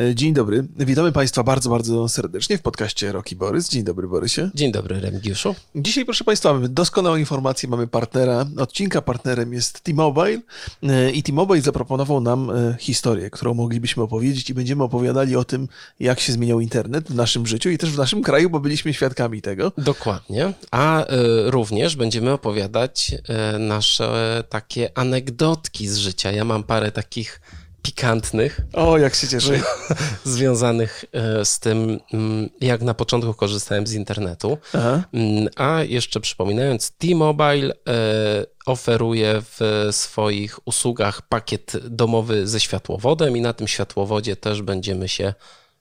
[0.00, 0.66] E, dzień dobry.
[0.76, 3.68] Witamy Państwa bardzo, bardzo serdecznie w podcaście Roki Borys.
[3.68, 4.50] Dzień dobry, Borysie.
[4.54, 5.54] Dzień dobry, Remigiuszu.
[5.74, 7.68] Dzisiaj, proszę Państwa, mamy doskonałą informację.
[7.68, 8.46] Mamy partnera.
[8.58, 10.40] Odcinka partnerem jest T-Mobile
[10.82, 15.68] e, i T-Mobile zaproponował nam e, historię, którą moglibyśmy opowiedzieć i będziemy opowiadali o tym,
[16.00, 19.42] jak się zmieniał internet w naszym życiu i też w naszym kraju, bo byliśmy świadkami
[19.42, 19.72] tego.
[19.78, 20.52] Dokładnie.
[20.70, 21.06] A y,
[21.50, 23.14] również będziemy opowiadać
[23.54, 26.32] y, nasze takie anegdotki z życia.
[26.32, 27.40] Ja mam parę takich
[27.82, 28.60] pikantnych.
[28.72, 29.60] O, jak się cieszę.
[30.24, 34.58] Związanych e, z tym, mm, jak na początku korzystałem z internetu.
[34.74, 35.02] Aha.
[35.12, 43.40] Mm, a jeszcze przypominając, T-Mobile e, oferuje w swoich usługach pakiet domowy ze światłowodem i
[43.40, 45.34] na tym światłowodzie też będziemy się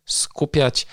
[0.06, 0.88] skupiać.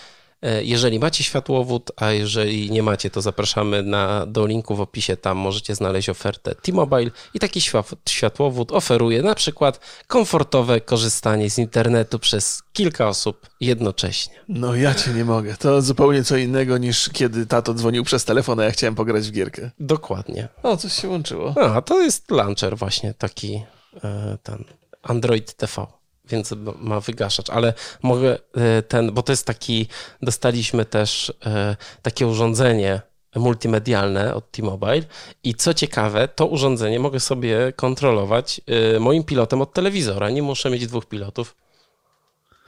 [0.47, 5.17] E, jeżeli macie światłowód, a jeżeli nie macie, to zapraszamy na, do linku w opisie,
[5.17, 7.61] tam możecie znaleźć ofertę T-Mobile i taki
[8.09, 14.35] światłowód oferuje na przykład komfortowe korzystanie z internetu przez kilka osób jednocześnie.
[14.49, 15.57] No ja cię nie mogę.
[15.57, 19.33] To zupełnie co innego niż kiedy tato dzwonił przez telefon, a ja chciałem pograć w
[19.33, 19.71] gierkę.
[19.81, 20.49] Dokładnie.
[20.63, 21.55] O, coś się łączyło.
[21.75, 23.63] A, to jest launcher właśnie taki
[24.05, 24.65] e, ten
[25.03, 25.87] Android TV
[26.29, 29.89] więc ma wygaszacz, ale mogę e, ten, bo to jest taki,
[30.23, 33.01] dostaliśmy też e, takie urządzenie
[33.37, 35.03] multimedialne od T-Mobile.
[35.45, 38.61] I co ciekawe, to urządzenie mogę sobie kontrolować
[38.97, 41.57] e, moim pilotem od telewizora, nie muszę mieć dwóch pilotów.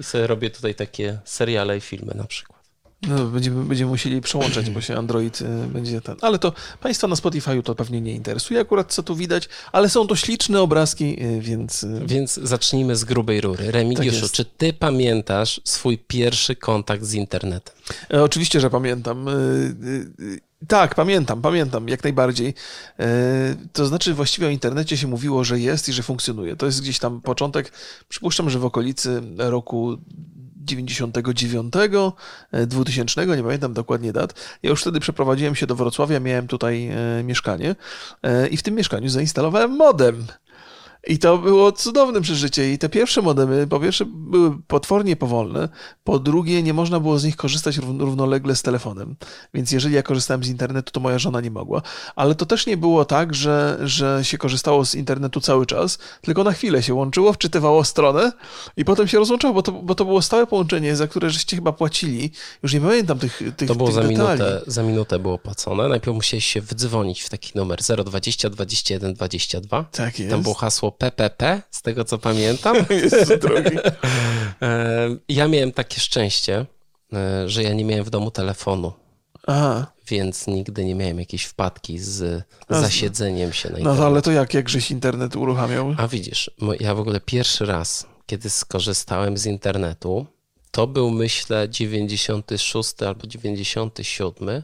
[0.00, 2.58] I sobie robię tutaj takie seriale i filmy na przykład.
[3.02, 6.16] No, będziemy, będziemy musieli przełączać, bo się Android y, będzie ten.
[6.20, 10.06] Ale to Państwa na Spotify to pewnie nie interesuje akurat, co tu widać, ale są
[10.06, 11.82] to śliczne obrazki, y, więc.
[11.82, 13.70] Y, więc zacznijmy z grubej rury.
[13.70, 17.74] Remigiuszu, tak czy Ty pamiętasz swój pierwszy kontakt z internetem?
[18.12, 19.26] E, oczywiście, że pamiętam.
[20.69, 22.54] Tak, pamiętam, pamiętam, jak najbardziej.
[22.98, 26.56] E, to znaczy, właściwie o internecie się mówiło, że jest i że funkcjonuje.
[26.56, 27.72] To jest gdzieś tam początek,
[28.08, 29.98] przypuszczam, że w okolicy roku
[30.69, 31.74] 99,
[32.66, 34.58] 2000, e, nie pamiętam dokładnie dat.
[34.62, 37.77] Ja już wtedy przeprowadziłem się do Wrocławia, miałem tutaj e, mieszkanie
[38.22, 40.26] e, i w tym mieszkaniu zainstalowałem modem.
[41.08, 42.72] I to było cudowne przeżycie.
[42.72, 45.69] I te pierwsze modemy, po pierwsze, były potwornie powolne,
[46.04, 49.16] po drugie, nie można było z nich korzystać równolegle z telefonem.
[49.54, 51.82] Więc jeżeli ja korzystałem z internetu, to moja żona nie mogła.
[52.16, 56.44] Ale to też nie było tak, że, że się korzystało z internetu cały czas, tylko
[56.44, 58.32] na chwilę się łączyło, wczytywało stronę
[58.76, 61.72] i potem się rozłączało, bo to, bo to było stałe połączenie, za które żeście chyba
[61.72, 62.30] płacili.
[62.62, 64.19] Już nie pamiętam tych, tych To było tych za detali.
[64.19, 65.88] minutę, za minutę było płacone.
[65.88, 69.84] Najpierw musiałeś się wdzwonić w taki numer 020 21 22.
[69.84, 70.30] Tak jest.
[70.30, 72.76] Tam było hasło PPP, z tego co pamiętam.
[73.42, 73.76] Drogi.
[74.62, 76.66] E, ja miałem takie szczęście,
[77.12, 78.92] e, że ja nie miałem w domu telefonu.
[79.47, 79.92] Aha.
[80.08, 84.00] Więc nigdy nie miałem jakiejś wpadki z zasiedzeniem się na internet.
[84.00, 85.94] No ale to jak, jak żeś internet uruchamiał?
[85.98, 86.50] A widzisz,
[86.81, 90.26] ja w ogóle pierwszy raz, kiedy skorzystałem z internetu,
[90.70, 94.62] to był myślę 96 albo 97.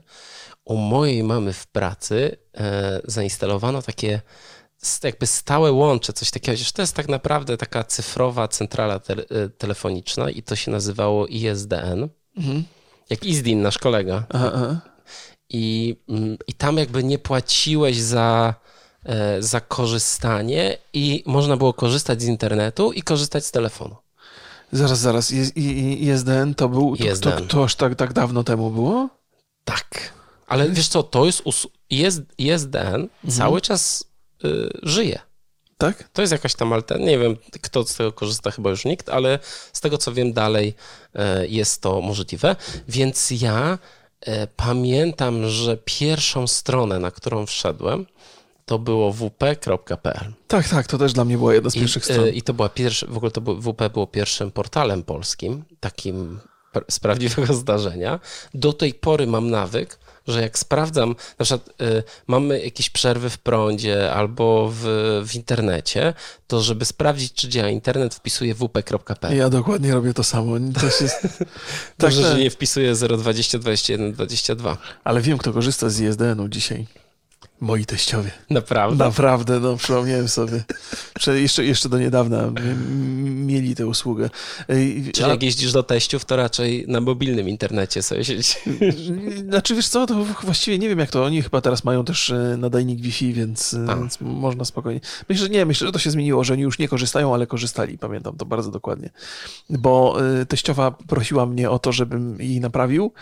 [0.64, 4.20] U mojej mamy w pracy e, zainstalowano takie
[5.04, 9.48] jakby stałe łącze, coś takiego, że to jest tak naprawdę taka cyfrowa centrala te, e,
[9.48, 12.64] telefoniczna i to się nazywało ISDN, mhm.
[13.10, 14.26] jak ISDIN, nasz kolega.
[14.28, 14.80] Aha, aha.
[15.48, 18.54] I, mm, I tam jakby nie płaciłeś za,
[19.04, 23.96] e, za korzystanie i można było korzystać z internetu i korzystać z telefonu.
[24.72, 27.30] Zaraz, zaraz, ISDN to był, to, ISDN.
[27.30, 29.08] to, to aż tak, tak dawno temu było?
[29.64, 30.12] Tak,
[30.46, 31.42] ale wiesz co, to jest,
[32.38, 33.08] ISDN mhm.
[33.28, 34.04] cały czas
[34.44, 35.20] y, żyje.
[35.78, 36.08] Tak?
[36.12, 37.10] To jest jakaś tam alternatywa.
[37.10, 39.38] Nie wiem, kto z tego korzysta, chyba już nikt, ale
[39.72, 40.74] z tego co wiem dalej
[41.14, 42.56] y, jest to możliwe.
[42.88, 43.78] Więc ja
[44.28, 48.06] y, pamiętam, że pierwszą stronę, na którą wszedłem,
[48.66, 50.32] to było wp.pl.
[50.48, 52.28] Tak, tak, to też dla mnie była jedna z pierwszych stron.
[52.28, 56.40] I to była pierwsza, w ogóle to był, WP było pierwszym portalem polskim, takim
[56.90, 58.20] z prawdziwego zdarzenia.
[58.54, 63.38] Do tej pory mam nawyk, że jak sprawdzam, na przykład y, mamy jakieś przerwy w
[63.38, 64.82] prądzie albo w,
[65.28, 66.14] w internecie,
[66.46, 69.36] to żeby sprawdzić, czy działa internet, wpisuję wp.pl.
[69.36, 70.56] Ja dokładnie robię to samo.
[70.80, 71.02] To jest...
[71.98, 74.76] Dobrze, tak, że nie wpisuję 020 21 22.
[75.04, 76.86] Ale wiem, kto korzysta z ISDN-u dzisiaj.
[77.64, 78.30] Moi teściowie.
[78.50, 79.04] Naprawdę?
[79.04, 80.64] Naprawdę, no przypomniałem sobie.
[81.26, 82.52] Jeszcze, jeszcze do niedawna
[83.24, 84.30] mieli tę usługę.
[85.12, 88.52] Czyli jak jeździsz do teściów, to raczej na mobilnym internecie sobie siedzi.
[89.48, 91.24] Znaczy wiesz co, to właściwie nie wiem jak to.
[91.24, 95.00] Oni chyba teraz mają też e, nadajnik Wi-Fi, więc, e, więc można spokojnie.
[95.28, 97.98] Myślę, że nie, myślę, że to się zmieniło, że oni już nie korzystają, ale korzystali.
[97.98, 99.10] Pamiętam to bardzo dokładnie.
[99.70, 103.12] Bo e, teściowa prosiła mnie o to, żebym jej naprawił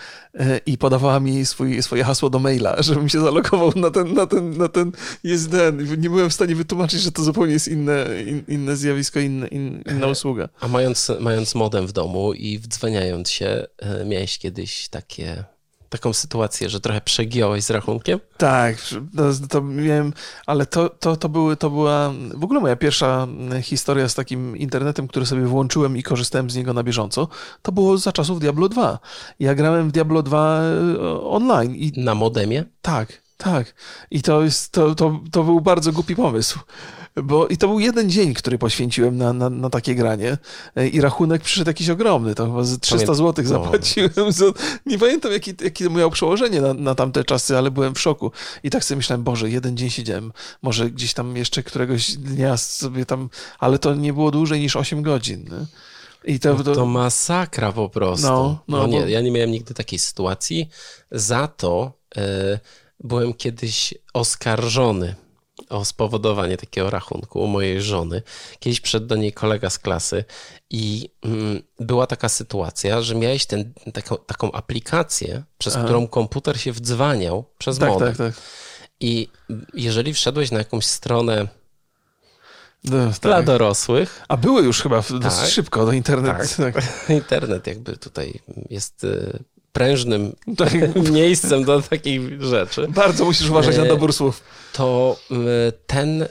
[0.67, 4.59] i podawała mi swój, swoje hasło do maila, żebym się zalogował na ten, na ten,
[4.59, 4.93] na ten
[5.25, 6.01] jest ten.
[6.01, 9.47] Nie byłem w stanie wytłumaczyć, że to zupełnie jest inne, in, inne zjawisko, in,
[9.91, 10.49] inna usługa.
[10.61, 15.45] A mając, mając modem w domu i wdzwaniając się, e, miałeś kiedyś takie
[15.93, 18.21] taką sytuację, że trochę przegiąłeś z rachunkiem?
[18.37, 18.77] Tak,
[19.17, 20.13] to, to miałem,
[20.47, 23.27] ale to, to, to, były, to była w ogóle moja pierwsza
[23.63, 27.29] historia z takim internetem, który sobie włączyłem i korzystałem z niego na bieżąco.
[27.63, 28.99] To było za czasów Diablo 2.
[29.41, 31.75] Ja grałem w Diablo 2 e, online.
[31.75, 31.93] I...
[31.97, 32.65] Na modemie?
[32.83, 33.75] Tak, tak.
[34.11, 36.59] I to, jest, to, to, to był bardzo głupi pomysł.
[37.17, 40.39] Bo i to był jeden dzień, który poświęciłem na, na, na takie granie
[40.77, 44.11] e, i rachunek przyszedł jakiś ogromny, to chyba z 300 zł zapłaciłem.
[44.17, 44.53] No.
[44.87, 48.33] Nie pamiętam, jaki, jakie miało przełożenie na, na tamte czasy, ale byłem w szoku.
[48.63, 53.07] I tak sobie myślałem, Boże, jeden dzień siedziałem, może gdzieś tam jeszcze któregoś dnia sobie
[53.07, 53.29] tam,
[53.59, 55.45] ale to nie było dłużej niż 8 godzin.
[55.45, 55.67] Nie?
[56.25, 56.75] I to, no to...
[56.75, 58.27] to masakra po prostu.
[58.27, 59.07] No, no, no nie, bo...
[59.07, 60.69] ja nie miałem nigdy takiej sytuacji.
[61.11, 62.21] Za to y,
[63.05, 65.15] byłem kiedyś oskarżony
[65.69, 68.23] o spowodowanie takiego rachunku u mojej żony.
[68.59, 70.25] Kiedyś przyszedł do niej kolega z klasy
[70.71, 75.85] i mm, była taka sytuacja, że miałeś ten, taką, taką aplikację, przez Aha.
[75.85, 78.09] którą komputer się wdzwaniał przez tak, modem.
[78.09, 78.43] Tak, tak.
[79.01, 79.29] I
[79.75, 81.49] jeżeli wszedłeś na jakąś stronę
[82.85, 83.47] no, dla tak.
[83.47, 84.23] dorosłych.
[84.29, 86.39] A były już chyba dosyć tak, szybko do internetu.
[86.57, 86.75] Tak.
[86.75, 87.11] tak.
[87.11, 88.41] Internet jakby tutaj
[88.71, 89.39] jest y,
[89.73, 90.73] prężnym tak.
[91.13, 92.89] miejscem do takich rzeczy.
[92.89, 94.43] Bardzo musisz uważać na e, dobór słów.
[94.73, 95.35] To e,
[95.87, 96.29] ten, e,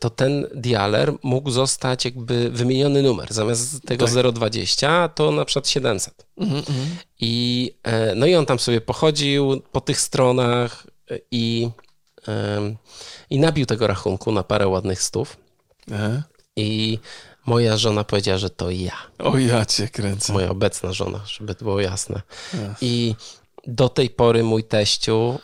[0.00, 3.32] to ten dialer mógł zostać jakby wymieniony numer.
[3.32, 4.32] Zamiast tego tak.
[4.32, 6.26] 020 to na przykład 700.
[6.36, 6.96] Mhm, mhm.
[7.20, 7.74] I,
[8.16, 10.86] no i on tam sobie pochodził po tych stronach
[11.30, 11.70] i,
[13.30, 15.36] i nabił tego rachunku na parę ładnych stów.
[15.94, 16.22] Aha.
[16.56, 16.98] I
[17.46, 18.96] Moja żona powiedziała, że to ja.
[19.18, 20.32] O ja cię kręcę.
[20.32, 22.22] Moja obecna żona, żeby to było jasne.
[22.80, 23.14] I
[23.66, 25.38] do tej pory mój teściu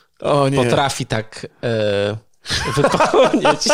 [0.56, 2.16] potrafi tak e,
[2.76, 3.62] wypełnić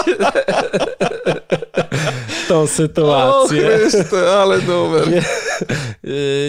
[2.48, 3.66] tą sytuację.
[3.66, 5.08] O Chryste, ale numer.
[5.08, 5.22] Nie, e,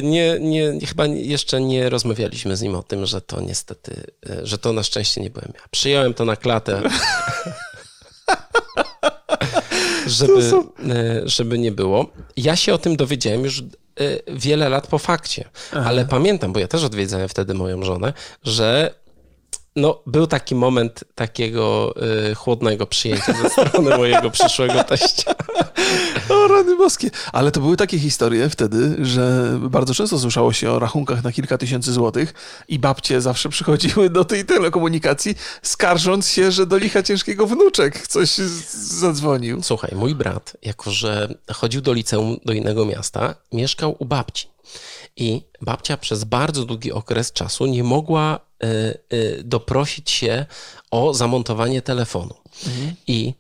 [0.02, 4.58] nie, nie, chyba jeszcze nie rozmawialiśmy z nim o tym, że to niestety, e, że
[4.58, 5.62] to na szczęście nie byłem ja.
[5.72, 6.82] Przyjąłem to na klatę.
[10.18, 10.42] żeby,
[10.90, 12.06] e, żeby nie było.
[12.38, 13.64] Ja się o tym dowiedziałem już e,
[14.28, 15.84] wiele lat po fakcie, Aha.
[15.90, 18.14] ale pamiętam, bo ja też odwiedzałem wtedy moją żonę,
[18.44, 18.94] że
[19.78, 21.94] no, był taki moment takiego
[22.32, 25.36] y, chłodnego przyjęcia ze strony mojego przyszłego teścia.
[26.30, 27.10] O, rany boskie.
[27.34, 31.58] Ale to były takie historie wtedy, że bardzo często słyszało się o rachunkach na kilka
[31.58, 32.34] tysięcy złotych
[32.68, 38.30] i babcie zawsze przychodziły do tej telekomunikacji, skarżąc się, że do licha ciężkiego wnuczek coś
[39.00, 39.64] zadzwonił.
[39.64, 44.48] Słuchaj, mój brat, jako że chodził do liceum do innego miasta, mieszkał u babci.
[45.16, 48.68] I babcia przez bardzo długi okres czasu nie mogła y,
[49.14, 50.46] y, doprosić się
[50.92, 52.36] o zamontowanie telefonu.
[52.68, 52.96] Mhm.
[53.08, 53.34] I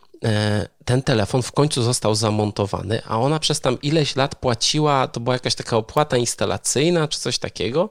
[0.86, 5.36] ten telefon w końcu został zamontowany, a ona przez tam ileś lat płaciła, to była
[5.36, 7.90] jakaś taka opłata instalacyjna czy coś takiego,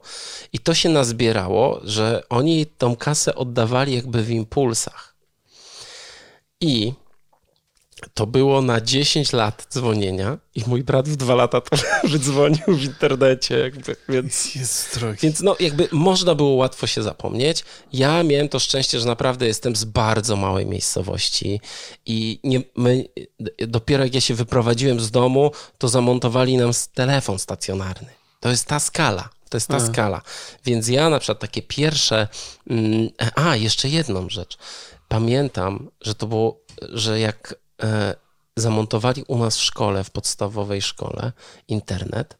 [0.53, 5.15] i to się nazbierało, że oni tą kasę oddawali jakby w impulsach.
[6.61, 6.93] I
[8.13, 11.77] to było na 10 lat dzwonienia i mój brat w dwa lata to
[12.07, 17.63] wydzwonił w internecie, jakby, więc, Jest więc no jakby można było łatwo się zapomnieć.
[17.93, 21.61] Ja miałem to szczęście, że naprawdę jestem z bardzo małej miejscowości
[22.05, 23.05] i nie, my,
[23.67, 28.09] dopiero jak ja się wyprowadziłem z domu, to zamontowali nam telefon stacjonarny.
[28.39, 29.29] To jest ta skala.
[29.49, 30.21] To jest ta skala.
[30.65, 32.27] Więc ja na przykład takie pierwsze.
[32.69, 34.57] Mm, a, jeszcze jedną rzecz.
[35.07, 37.66] Pamiętam, że to było, że jak E,
[38.55, 41.31] zamontowali u nas w szkole, w podstawowej szkole,
[41.67, 42.37] internet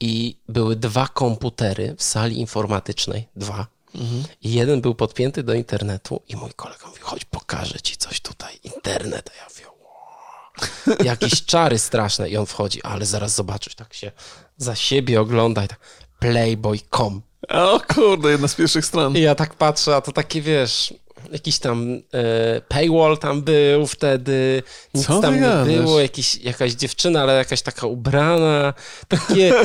[0.00, 3.66] i były dwa komputery w sali informatycznej, dwa.
[3.94, 4.24] Mhm.
[4.42, 8.58] I jeden był podpięty do internetu i mój kolega mówi, chodź pokażę ci coś tutaj,
[8.62, 9.30] internet.
[9.32, 10.96] A ja mówię, wow.
[11.04, 14.12] jakieś czary straszne i on wchodzi, ale zaraz zobaczysz, tak się
[14.56, 15.80] za siebie ogląda i tak
[16.18, 17.22] playboy.com.
[17.48, 19.16] O kurde, jedna z pierwszych stron.
[19.16, 20.94] I ja tak patrzę, a to takie, wiesz,
[21.32, 24.62] jakiś tam e, paywall tam był wtedy,
[24.94, 28.74] nic Co tam nie było, jakiś, jakaś dziewczyna, ale jakaś taka ubrana,
[29.08, 29.52] takie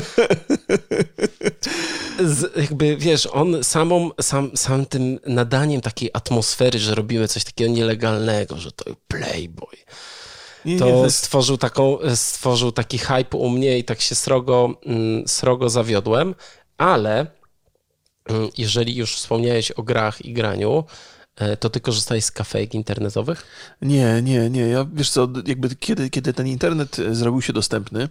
[2.20, 7.72] z, jakby, wiesz, on samą, sam, sam tym nadaniem takiej atmosfery, że robimy coś takiego
[7.72, 9.78] nielegalnego, że to playboy,
[10.66, 15.28] nie, to, nie, stworzył, taką, stworzył taki hype u mnie i tak się srogo, mm,
[15.28, 16.36] srogo zawiodłem,
[16.78, 17.28] ale
[18.26, 20.84] mm, jeżeli już wspomniałeś o grach i graniu,
[21.60, 23.46] to ty korzystałeś z kafejek internetowych?
[23.82, 24.62] Nie, nie, nie.
[24.62, 28.10] Ja wiesz co, jakby kiedy, kiedy ten internet e, zrobił się dostępny, e,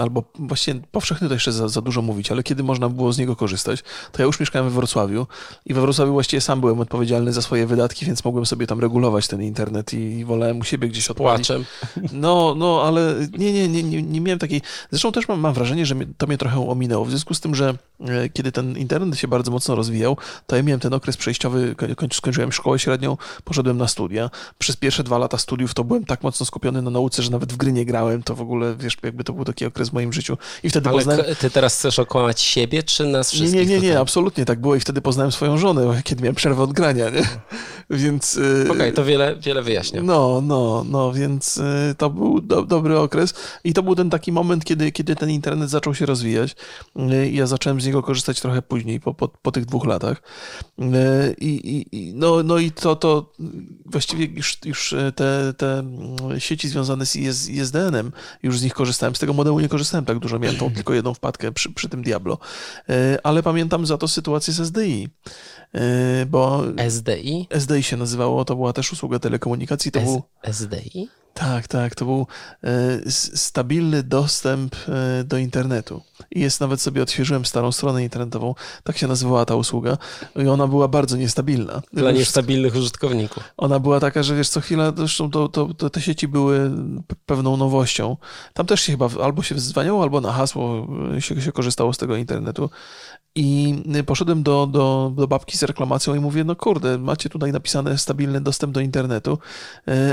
[0.00, 3.36] albo właściwie powszechny to jeszcze za, za dużo mówić, ale kiedy można było z niego
[3.36, 5.26] korzystać, to ja już mieszkałem we Wrocławiu
[5.66, 9.28] i we Wrocławiu właściwie sam byłem odpowiedzialny za swoje wydatki, więc mogłem sobie tam regulować
[9.28, 11.46] ten internet i, wolałem u siebie gdzieś odpalić.
[11.46, 11.64] Płaczem.
[12.12, 14.62] No, no, ale nie, nie, nie, nie, nie miałem takiej...
[14.90, 17.74] Zresztą też mam, mam wrażenie, że to mnie trochę ominęło, w związku z tym, że
[18.00, 20.16] e, kiedy ten internet się bardzo mocno rozwijał,
[20.46, 21.76] to ja miałem ten okres przejściowy,
[22.12, 24.30] skończyłem szkołę średnią, poszedłem na studia.
[24.58, 27.56] Przez pierwsze dwa lata studiów to byłem tak mocno skupiony na nauce, że nawet w
[27.56, 28.22] gry nie grałem.
[28.22, 30.36] To w ogóle, wiesz, jakby to był taki okres w moim życiu.
[30.62, 31.24] I wtedy Ale poznałem...
[31.40, 33.60] ty teraz chcesz okłamać siebie, czy nas Nie, wszystkich?
[33.60, 34.02] nie, nie, nie, tutaj?
[34.02, 37.22] absolutnie tak było i wtedy poznałem swoją żonę, kiedy miałem przerwę od grania, nie?
[37.90, 38.36] Więc...
[38.36, 40.02] y, Okej, okay, to wiele, wiele wyjaśnia.
[40.02, 44.32] No, no, no, więc y, to był do, dobry okres i to był ten taki
[44.32, 46.56] moment, kiedy, kiedy ten internet zaczął się rozwijać.
[47.12, 50.22] Y, Ja zacząłem z niego korzystać trochę później, po, po, po tych dwóch latach.
[51.40, 53.32] I, i, no, no i to, to
[53.86, 55.84] właściwie już, już te, te
[56.38, 59.14] sieci związane z IS, ISDN-em, już z nich korzystałem.
[59.16, 62.02] Z tego modelu nie korzystałem tak dużo, miałem tą tylko jedną wpadkę przy, przy tym
[62.02, 62.38] Diablo.
[62.90, 62.92] Y,
[63.22, 65.08] Ale pamiętam za to sytuację z SDI,
[66.22, 67.48] y, bo SDI?
[67.50, 70.22] SDI się nazywało, to była też usługa telekomunikacji, to S- był...
[70.42, 71.08] SDI?
[71.36, 72.26] Tak, tak, to był
[72.64, 76.02] e, stabilny dostęp e, do internetu.
[76.30, 79.98] I jest nawet sobie odświeżyłem starą stronę internetową, tak się nazywała ta usługa,
[80.36, 81.82] i ona była bardzo niestabilna.
[81.92, 83.42] Dla niestabilnych użytkowników.
[83.56, 86.70] Ona była taka, że wiesz, co chwila, zresztą to, to, to te sieci były
[87.26, 88.16] pewną nowością.
[88.54, 91.98] Tam też się chyba albo się wzwaniało, albo na hasło e, się, się korzystało z
[91.98, 92.70] tego internetu.
[93.38, 93.74] I
[94.06, 98.40] poszedłem do, do, do babki z reklamacją i mówię, no kurde, macie tutaj napisane stabilny
[98.40, 99.38] dostęp do internetu.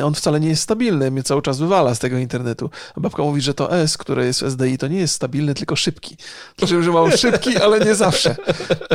[0.03, 2.69] On wcale nie jest stabilny, mnie cały czas wywala z tego internetu.
[2.95, 5.75] A babka mówi, że to S, które jest w SDI, to nie jest stabilny, tylko
[5.75, 6.17] szybki.
[6.57, 8.35] Znaczy, że mam szybki, ale nie zawsze.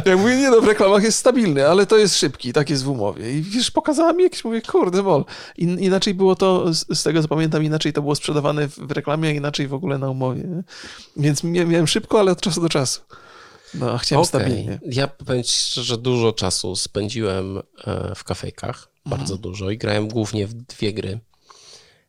[0.05, 2.89] Ja mówię, nie no, w reklamach jest stabilny, ale to jest szybki, tak jest w
[2.89, 3.33] umowie.
[3.39, 5.25] I wiesz, pokazała mi jakieś, mówię, kurde mol.
[5.57, 8.91] In, inaczej było to, z, z tego co pamiętam, inaczej to było sprzedawane w, w
[8.93, 10.43] reklamie, a inaczej w ogóle na umowie.
[10.43, 10.63] Nie?
[11.17, 13.01] Więc mia- miałem szybko, ale od czasu do czasu.
[13.75, 14.29] No, a chciałem Okej.
[14.29, 14.81] stabilnie.
[14.83, 19.41] Ja powiem ci szczerze, dużo czasu spędziłem e, w kafejkach, bardzo Mhm.
[19.41, 21.21] dużo i grałem głównie w dwie gry.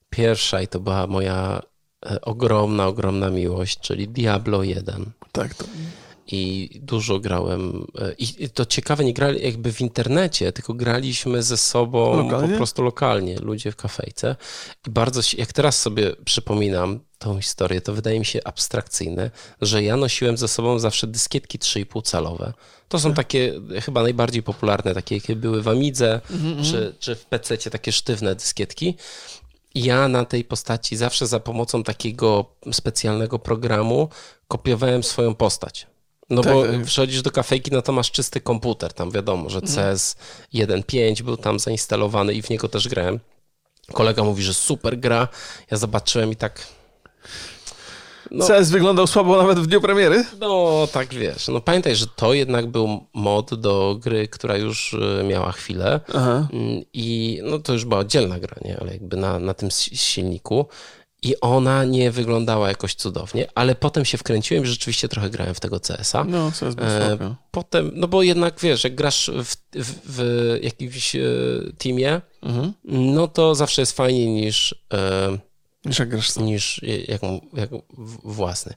[0.09, 1.61] Pierwsza i to była moja
[2.05, 5.11] e, ogromna, ogromna miłość, czyli Diablo 1.
[5.31, 5.65] Tak, to,
[6.31, 7.85] I dużo grałem.
[7.99, 12.47] e, I to ciekawe, nie grali jakby w internecie, tylko graliśmy ze sobą Lokalnie?
[12.49, 14.35] po prostu lokalnie, ludzie w kafejce.
[14.87, 19.83] I bardzo, się- jak teraz sobie przypominam tą historię, to wydaje mi się abstrakcyjne, że
[19.83, 22.53] ja nosiłem ze sobą zawsze dyskietki 3,5 calowe.
[22.87, 26.21] To są takie chyba najbardziej popularne, takie jakie były w Amidze
[26.63, 28.95] czy, czy w PC takie sztywne dyskietki.
[29.75, 34.09] Ja na tej postaci zawsze za pomocą takiego specjalnego programu
[34.47, 35.87] kopiowałem swoją postać.
[36.29, 36.83] No Tak, bo tak.
[36.83, 40.15] przychodzisz do kafejki, no to masz czysty komputer, tam wiadomo, że CS
[40.53, 43.19] 1.5 był tam zainstalowany i w niego też grałem.
[43.93, 45.27] Kolega mówi, że super gra,
[45.71, 46.67] ja zobaczyłem i tak,
[48.31, 48.47] no.
[48.47, 50.25] CS wyglądał słabo nawet w dniu premiery.
[50.39, 55.23] no tak wiesz, no pamiętaj, że to jednak był mod do gry, która już y,
[55.23, 56.47] miała chwilę Aha.
[56.53, 58.77] Mm, i no to już była oddzielna gra, nie?
[58.79, 60.65] ale jakby na, na tym si- silniku
[61.23, 65.59] i ona nie wyglądała jakoś cudownie, ale potem się wkręciłem i rzeczywiście trochę grałem w
[65.59, 66.23] tego CS-a.
[66.23, 67.35] No, CS był E.
[67.51, 71.19] Potem, no bo jednak wiesz, jak grasz w, w, w jakimś e,
[71.77, 72.73] teamie, Mhm.
[72.83, 75.37] no to zawsze jest fajniej niż, e,
[75.85, 76.45] Niż sam.
[76.45, 77.21] niż jak,
[77.53, 77.69] jak
[78.23, 78.73] własny.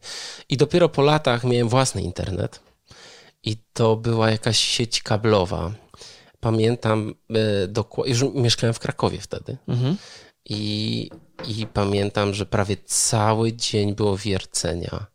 [0.49, 2.61] I dopiero po latach miałem własny internet
[3.42, 5.73] i to była jakaś sieć kablowa.
[6.40, 9.56] Pamiętam, e, dokładnie, już mieszkałem w Krakowie wtedy.
[9.68, 9.97] Mhm.
[10.44, 11.11] I,
[11.49, 15.06] I pamiętam, że prawie cały dzień było wiercenia.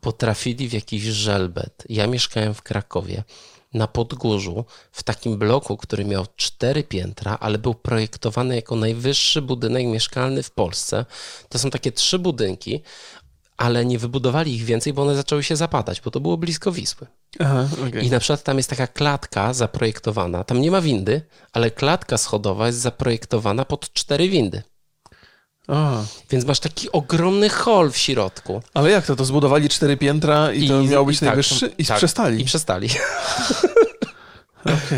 [0.00, 1.84] Potrafili w jakiś żelbet.
[1.88, 3.22] Ja mieszkałem w Krakowie
[3.74, 9.86] na Podgórzu, w takim bloku, który miał cztery piętra, ale był projektowany jako najwyższy budynek
[9.86, 11.04] mieszkalny w Polsce.
[11.48, 12.82] To są takie trzy budynki,
[13.56, 17.06] ale nie wybudowali ich więcej, bo one zaczęły się zapadać, bo to było blisko Wisły.
[17.38, 18.06] Aha, okej.
[18.06, 20.44] I na przykład tam jest taka klatka zaprojektowana.
[20.44, 21.22] Tam nie ma windy,
[21.52, 24.62] ale klatka schodowa jest zaprojektowana pod cztery windy.
[25.68, 28.62] A, Więc masz taki ogromny hol w środku.
[28.74, 29.16] ale jak to?
[29.16, 31.72] To zbudowali cztery piętra i, to miał być tak, najwyższy?
[31.78, 32.42] I tak, przestali.
[32.42, 32.88] I przestali.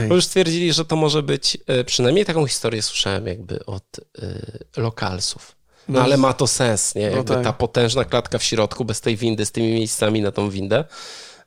[0.09, 3.85] Bo już stwierdzili, że to może być, e, przynajmniej taką historię słyszałem jakby od
[4.23, 5.57] e, lokalsów.
[5.89, 7.03] No, No, ale ma to sens, nie?
[7.03, 7.45] Jakby tak.
[7.45, 10.85] ta potężna klatka w środku, bez tej windy, z tymi miejscami na tą windę,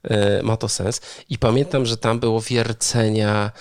[0.03, 1.01] e, ma to sens.
[1.29, 3.51] I pamiętam, że tam było wiercenia,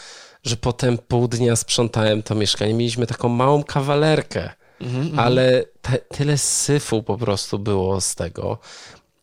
[0.45, 2.75] że potem pół dnia sprzątałem to mieszkanie.
[2.75, 4.51] Mieliśmy taką małą kawalerkę,
[4.83, 8.59] Mhm, ale te, tyle syfu po prostu było z tego.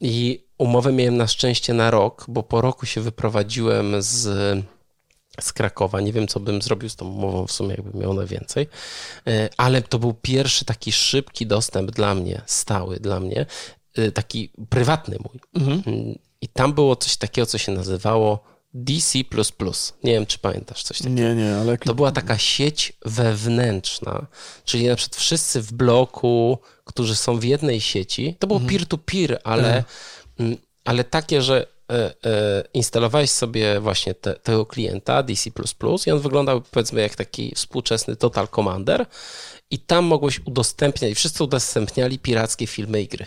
[0.02, 4.28] I umowę miałem na szczęście na rok, bo po roku się wyprowadziłem z
[5.42, 6.02] z Krakowa.
[6.02, 8.68] Nie wiem, co bym zrobił z tą umową w sumie, jakbym miał na więcej,
[9.28, 13.46] E, ale to był pierwszy taki szybki dostęp dla mnie, stały dla mnie,
[13.96, 15.64] e, taki prywatny mój.
[15.64, 16.16] Mhm.
[16.42, 19.20] I tam było coś takiego, co się nazywało DC.
[20.04, 21.16] Nie wiem, czy pamiętasz coś takiego.
[21.16, 21.78] Nie, nie, ale...
[21.78, 24.28] To była taka sieć wewnętrzna,
[24.66, 29.84] czyli na przykład wszyscy w bloku, którzy są w jednej sieci, to było peer-to-peer, ale,
[30.40, 35.50] mm, ale takie, że e, e, instalowałeś sobie właśnie te, tego klienta DC
[36.08, 39.06] i on wyglądał powiedzmy jak taki współczesny Total Commander
[39.72, 43.26] i tam mogłeś udostępniać, wszyscy udostępniali pirackie filmy i gry.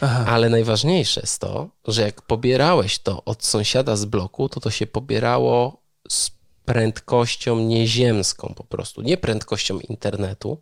[0.00, 0.24] Aha.
[0.28, 4.86] Ale najważniejsze jest to, że jak pobierałeś to od sąsiada z bloku, to to się
[4.86, 6.30] pobierało z
[6.64, 9.02] prędkością nieziemską po prostu.
[9.02, 10.58] Nie prędkością internetu,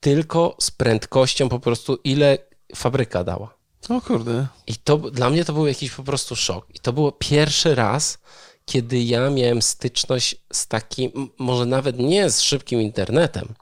[0.00, 2.38] tylko z prędkością po prostu, ile
[2.76, 3.54] fabryka dała.
[3.88, 4.46] O kurde.
[4.66, 6.66] I to dla mnie to był jakiś po prostu szok.
[6.74, 8.18] I to było pierwszy raz,
[8.64, 13.54] kiedy ja miałem styczność z takim, może nawet nie z szybkim internetem,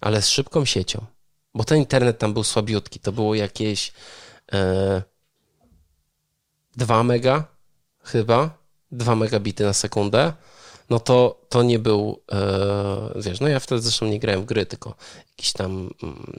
[0.00, 1.06] ale z szybką siecią.
[1.54, 3.00] Bo ten internet tam był słabiutki.
[3.00, 3.92] To było jakieś
[4.52, 5.02] e,
[6.76, 7.44] 2 mega
[8.04, 8.58] chyba,
[8.92, 10.32] 2 megabity na sekundę.
[10.90, 14.66] No to, to nie był, e, wiesz, no ja wtedy zresztą nie grałem w gry,
[14.66, 14.94] tylko
[15.28, 16.32] jakiś tam mm,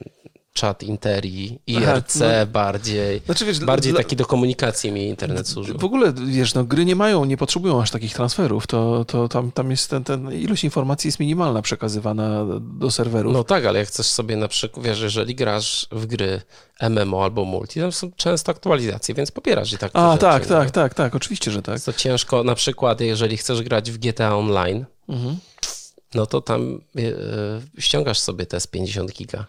[0.54, 2.26] czat Interi, Aha, IRC no.
[2.48, 3.22] bardziej.
[3.26, 5.78] Znaczy, wiesz, Bardziej dla- taki do komunikacji mi internet służył.
[5.78, 8.68] W ogóle, wiesz, no, gry nie mają, nie potrzebują aż takich transferów.
[8.68, 13.34] To, to tam, tam jest ten, ten ilość informacji jest minimalna przekazywana do serwerów.
[13.34, 16.42] No tak, ale jak chcesz sobie na przykład, wiesz, jeżeli grasz w gry
[16.90, 20.50] MMO albo multi, tam są często aktualizacje, więc popierasz i tak A, rzeczy, tak, nie?
[20.50, 21.80] tak, tak, tak, oczywiście, że tak.
[21.82, 25.38] To ciężko, na przykład jeżeli chcesz grać w GTA Online, Mhm.
[26.16, 27.02] No to tam e,
[27.82, 29.46] ściągasz sobie te z 50 giga.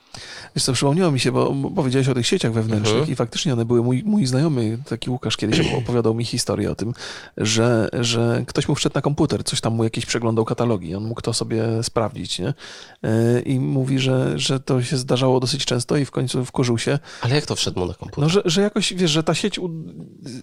[0.57, 3.13] Wiesz co, przypomniało mi się, bo powiedziałeś o tych sieciach wewnętrznych Mhm.
[3.13, 6.95] i faktycznie one były, mój, mój znajomy, taki Łukasz kiedyś opowiadał mi historię o tym,
[7.37, 11.21] że, że ktoś mu wszedł na komputer, coś tam mu jakieś przeglądał katalogi, on mógł
[11.21, 12.55] to sobie sprawdzić, nie?
[13.03, 16.99] Yy, I mówi, że, że to się zdarzało dosyć często i w końcu wkurzył się,
[17.21, 18.23] Ale jak to wszedł mu na komputer?
[18.25, 19.71] no, że, że jakoś, wiesz, że ta sieć u,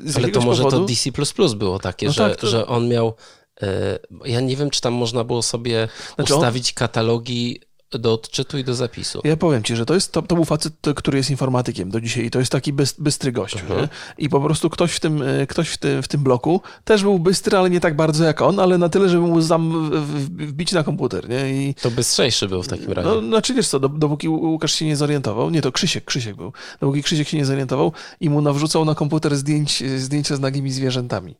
[0.05, 0.81] z Ale to może powodu...
[0.87, 3.13] to DC było takie, No że, tak, to- że on miał.
[3.63, 7.59] E, Ja nie wiem, czy tam można było sobie Znaczy on- ustawić katalogi
[7.91, 9.21] do odczytu i do zapisu.
[9.23, 12.25] Ja powiem ci, że to, jest, to, to był facet, który jest informatykiem do dzisiaj
[12.25, 13.59] i to jest taki bys, bystry gościu.
[13.59, 13.87] Mhm.
[14.17, 17.19] I po prostu ktoś, w tym, e, ktoś w, tym, w tym bloku też był
[17.19, 19.89] bystry, ale nie tak bardzo jak on, ale na tyle, żeby mu zam,
[20.29, 21.29] wbić na komputer.
[21.29, 21.49] Nie?
[21.69, 23.09] I, To bystrzejszy był w takim razie.
[23.09, 26.53] no, znaczy wiesz co, do, dopóki Łukasz się nie zorientował, nie, to Krzysiek, Krzysiek był,
[26.81, 31.35] dopóki Krzysiek się nie zorientował i mu nawrzucał na komputer zdjęć, zdjęcia z nagimi zwierzętami.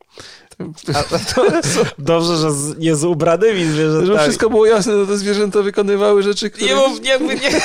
[2.00, 4.20] Dobrze, że z, nie z ubranymi Żeby zwierzętami.
[4.20, 6.68] wszystko było jasne, to te zwierzęta wykonywały rzeczy, które...
[6.68, 7.40] Nie mów, nie, nie.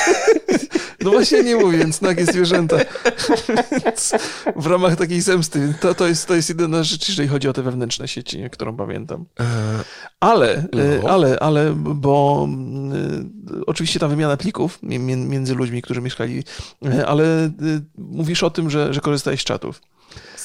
[1.01, 2.77] No właśnie nie mówię, więc nagie zwierzęta.
[4.55, 5.73] W ramach takiej zemsty.
[5.79, 9.25] To, to, jest, to jest jedyna rzecz, jeżeli chodzi o te wewnętrzne sieci, którą pamiętam.
[9.39, 9.43] E,
[10.19, 10.81] Ale, No.
[10.81, 12.47] e, ale, ale, bo
[13.57, 16.43] e, oczywiście ta wymiana plików mi- mi- między ludźmi, którzy mieszkali,
[17.07, 17.51] ale
[17.97, 19.81] mówisz o tym, że, że korzystałeś z czatów.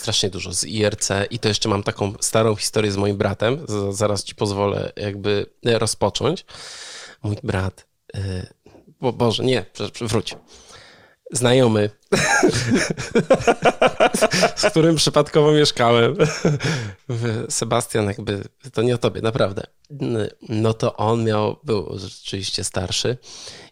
[0.01, 3.65] Strasznie dużo z IRC i to jeszcze mam taką starą historię z moim bratem.
[3.69, 6.45] Z- Zaraz ci pozwolę jakby rozpocząć.
[7.23, 8.47] Mój brat, e,
[9.01, 9.65] bo Boże, nie,
[10.01, 10.37] wróć.
[11.33, 11.91] Znajomy,
[14.57, 16.17] z którym przypadkowo mieszkałem.
[17.49, 19.63] Sebastian, jakby, to nie o tobie, naprawdę.
[20.49, 23.17] No to on miał, był rzeczywiście starszy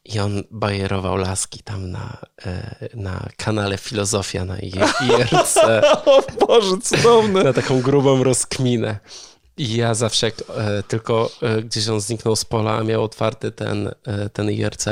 [0.05, 5.57] i on bajerował laski tam na, e, na kanale Filozofia na IRC
[6.07, 7.45] O Boże, cudowne!
[7.45, 8.99] na taką grubą rozkminę.
[9.57, 13.53] I ja zawsze, jak e, tylko e, gdzieś on zniknął z pola, a miał otwarty
[13.53, 13.91] ten,
[14.33, 14.87] ten IRC,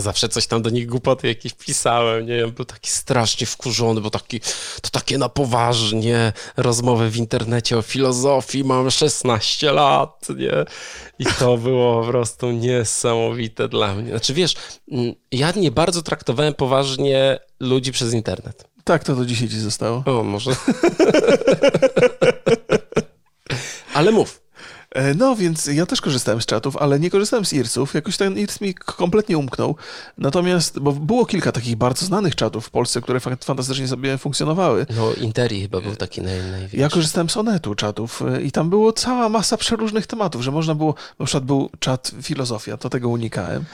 [0.00, 4.10] zawsze coś tam do nich głupoty jakieś pisałem, nie wiem, był taki strasznie wkurzony, bo
[4.10, 4.40] taki,
[4.82, 10.64] to takie na poważnie, rozmowy w internecie o filozofii, mam 16 lat, nie?
[11.18, 14.10] I to było po prostu niesamowite dla mnie.
[14.10, 14.54] Znaczy wiesz,
[14.92, 18.64] mm, ja nie bardzo traktowałem poważnie ludzi przez internet.
[18.84, 20.02] Tak, to do dzisiaj ci zostało.
[20.06, 20.50] O, może.
[23.94, 24.47] Ale mów.
[24.98, 27.94] E, No, więc ja też korzystałem z czatów, ale nie korzystałem z IRC-ów.
[27.94, 29.76] Jakoś ten IRC mi kompletnie umknął.
[30.18, 34.86] Natomiast, bo było kilka takich bardzo znanych czatów w Polsce, które fa- fantastycznie sobie funkcjonowały.
[34.96, 36.76] No, Interi chyba był taki naj, największy.
[36.76, 40.74] Ja korzystałem z Onetu czatów y, i tam było cała masa przeróżnych tematów, że można
[40.74, 43.64] było, na przykład był czat filozofia, to tego unikałem,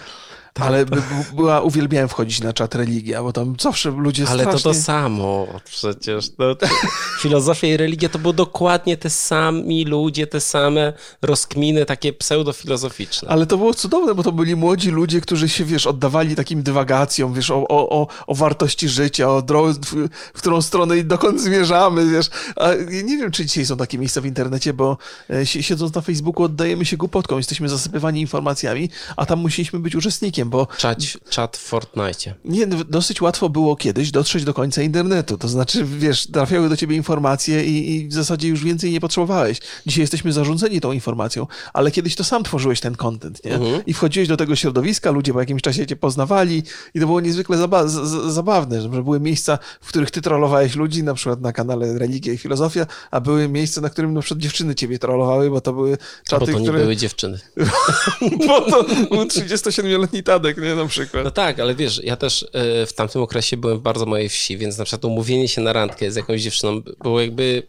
[0.60, 4.50] Ale by, by- była, uwielbiałem wchodzić na czat religia, bo tam zawsze ludzie Ale to
[4.58, 4.72] strasznie...
[4.72, 6.30] to samo przecież.
[6.38, 6.66] No, to,
[7.22, 13.28] filozofia i religia to były dokładnie te sami ludzie, te same rozkminy, takie pseudofilozoficzne.
[13.28, 17.34] Ale to było cudowne, bo to byli młodzi ludzie, którzy się, wiesz, oddawali takim dywagacjom,
[17.34, 22.10] wiesz, o, o, o, o wartości życia, o drodze, w, którą stronę i dokąd zmierzamy,
[22.10, 22.30] wiesz.
[22.56, 24.96] A nie wiem, czy dzisiaj są takie miejsca w internecie, bo
[25.30, 29.94] e, si- siedząc na Facebooku oddajemy się głupotkom, jesteśmy zasypywani informacjami, a tam musieliśmy być
[29.94, 32.34] uczestnikiem, bo Czać, czat w Fortnite.
[32.44, 35.38] nie, no, dosyć łatwo było kiedyś dotrzeć do końca internetu.
[35.38, 39.58] To znaczy, wiesz, trafiały do ciebie informacje i, i w zasadzie już więcej nie potrzebowałeś.
[39.86, 43.58] Dzisiaj jesteśmy zarządzeni tą informacją, ale kiedyś to sam tworzyłeś ten content, nie?
[43.86, 46.62] I wchodziłeś do tego środowiska, ludzie po jakimś czasie cię poznawali
[46.94, 51.14] i to było niezwykle zaba- zabawne, że były miejsca, w których ty trollowałeś ludzi, na
[51.14, 54.98] przykład na kanale Religia i Filozofia, a były miejsca, na którym na przykład dziewczyny ciebie
[54.98, 55.96] trollowały, bo to były Bo
[56.28, 56.80] czaty, to nie które...
[56.80, 57.38] były dziewczyny.
[58.46, 60.74] Bo to był 37-letni Tadek, nie?
[60.74, 61.24] Na przykład.
[61.24, 64.58] No tak, ale wiesz, ja też e, w tamtym okresie byłem w bardzo małej wsi,
[64.58, 67.62] więc na przykład umówienie się na randkę z jakąś dziewczyną było jakby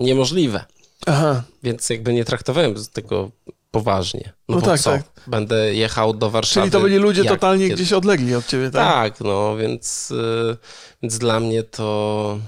[0.00, 0.64] niemożliwe.
[1.06, 1.42] Aha.
[1.62, 3.30] Więc jakby nie traktowałem tego
[3.70, 4.32] poważnie.
[4.48, 4.90] No, No bo tak, co?
[4.90, 5.02] tak.
[5.26, 6.60] Będę jechał do Warszawy.
[6.64, 8.82] Czyli to byli ludzie jak- totalnie kiedy- gdzieś odlegli od ciebie, tak?
[9.14, 10.56] Tak, no więc, y,
[11.02, 12.38] więc dla mnie to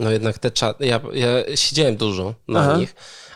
[0.00, 2.76] no jednak te czaty, ja, ja siedziałem dużo na Aha.
[2.76, 2.94] nich,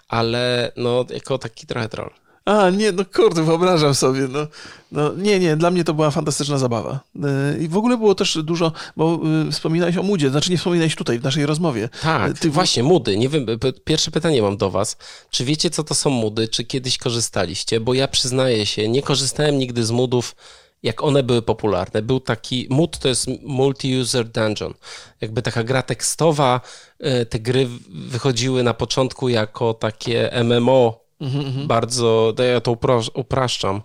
[0.08, 2.10] ale no jako taki trochę troll.
[2.44, 4.46] A, nie, no kurde, wyobrażam sobie, no,
[4.92, 7.00] no nie, nie, dla mnie to była fantastyczna zabawa.
[7.14, 7.22] Yy,
[7.60, 11.18] I w ogóle było też dużo, bo yy, wspominałeś o Moodzie, znaczy nie wspominałeś tutaj
[11.18, 11.88] w naszej rozmowie.
[12.02, 13.16] Tak, Ty- właśnie, mudy.
[13.18, 13.46] Nie wiem,
[13.84, 14.96] pierwsze pytanie mam do was.
[15.30, 16.48] Czy wiecie, co to są mudy?
[16.48, 17.80] Czy kiedyś korzystaliście?
[17.80, 20.36] Bo ja przyznaję się, nie korzystałem nigdy z mudów,
[20.82, 22.02] jak one były popularne.
[22.02, 24.74] Był taki, mood to jest Multi-User Dungeon.
[25.20, 26.60] Jakby taka gra tekstowa.
[27.30, 31.00] Te gry wychodziły na początku jako takie MMO,
[31.66, 32.76] bardzo, to ja to
[33.14, 33.82] upraszczam,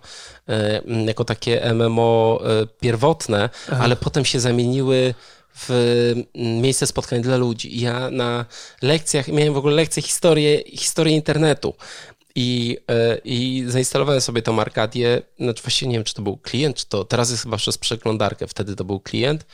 [0.48, 5.14] e, jako takie MMO e, pierwotne, ale potem się zamieniły
[5.58, 7.80] w miejsce spotkań dla ludzi.
[7.80, 8.44] Ja na
[8.82, 11.74] lekcjach, miałem w ogóle lekcję historii, historii internetu.
[12.34, 16.76] I, e, I zainstalowałem sobie tą Arkadię, znaczy właściwie nie wiem, czy to był klient,
[16.76, 19.46] czy to teraz jest chyba przez przeglądarkę, wtedy to był klient.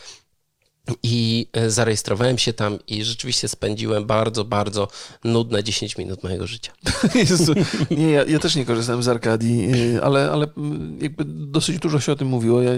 [1.03, 4.89] I e, zarejestrowałem się tam i rzeczywiście spędziłem bardzo, bardzo
[5.25, 6.73] nudne 10 minut mojego życia.
[7.15, 7.55] Jezu,
[7.91, 12.01] nie, ja, ja też nie korzystałem z Arkadii, yy, ale, ale mm, jakby dosyć dużo
[12.01, 12.63] się o tym mówiło.
[12.63, 12.73] Ja,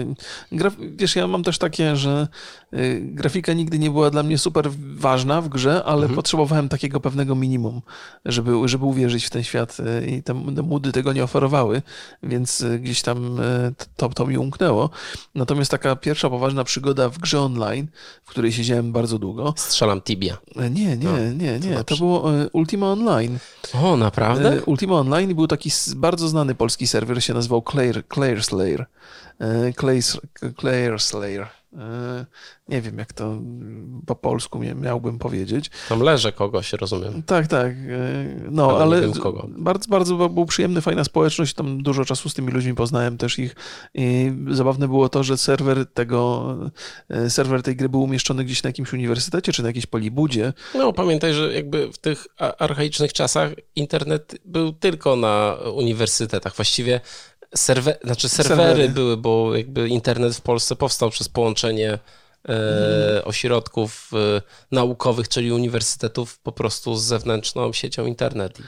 [0.51, 2.27] graf, wiesz, ja mam też takie, że
[2.71, 6.15] yy, grafika nigdy nie była dla mnie super ważna w grze, ale Mhm.
[6.15, 7.81] potrzebowałem takiego pewnego minimum,
[8.25, 11.81] żeby, żeby uwierzyć w ten świat i te, te mudy tego nie oferowały,
[12.23, 13.39] więc gdzieś tam
[13.97, 14.89] to, to mi umknęło.
[15.35, 17.87] Natomiast taka pierwsza poważna przygoda w grze online,
[18.23, 20.37] w której siedziałem bardzo długo, Strzelam Tibia.
[20.55, 21.95] yy, nie, nie, No, nie, nie, to dobrze.
[21.97, 23.37] było yy, Ultima Online.
[23.73, 24.53] O, naprawdę?
[24.53, 28.85] E, Ultima Online był taki bardzo znany polski serwer, się nazywał Claire, Claire Slayer.
[29.39, 30.03] E, Claire,
[30.59, 31.47] Claire Slayer.
[31.79, 32.25] E,
[32.69, 33.41] Nie wiem, jak to
[34.05, 35.71] po polsku mia- miałbym powiedzieć.
[35.89, 37.23] Tam leżę kogoś, rozumiem.
[37.23, 37.71] Tak, tak.
[37.71, 37.75] e,
[38.51, 39.07] No, Ale ale
[39.57, 41.53] bardzo, bardzo był przyjemny, fajna społeczność.
[41.53, 43.55] Tam dużo czasu z tymi ludźmi poznałem też ich.
[43.93, 46.55] I zabawne było to, że serwer tego,
[47.09, 50.53] e, serwer tej gry był umieszczony gdzieś na jakimś uniwersytecie, czy na jakiejś polibudzie.
[50.75, 52.27] No, pamiętaj, że jakby w tych
[52.59, 56.55] archaicznych czasach internet był tylko na uniwersytetach.
[56.55, 57.01] Właściwie
[57.57, 58.89] serwe, znaczy serwery, Serwery.
[58.89, 61.99] były, bo jakby internet w Polsce powstał przez połączenie
[62.49, 64.41] e, ośrodków e,
[64.71, 68.63] naukowych, czyli uniwersytetów po prostu z zewnętrzną siecią internetu.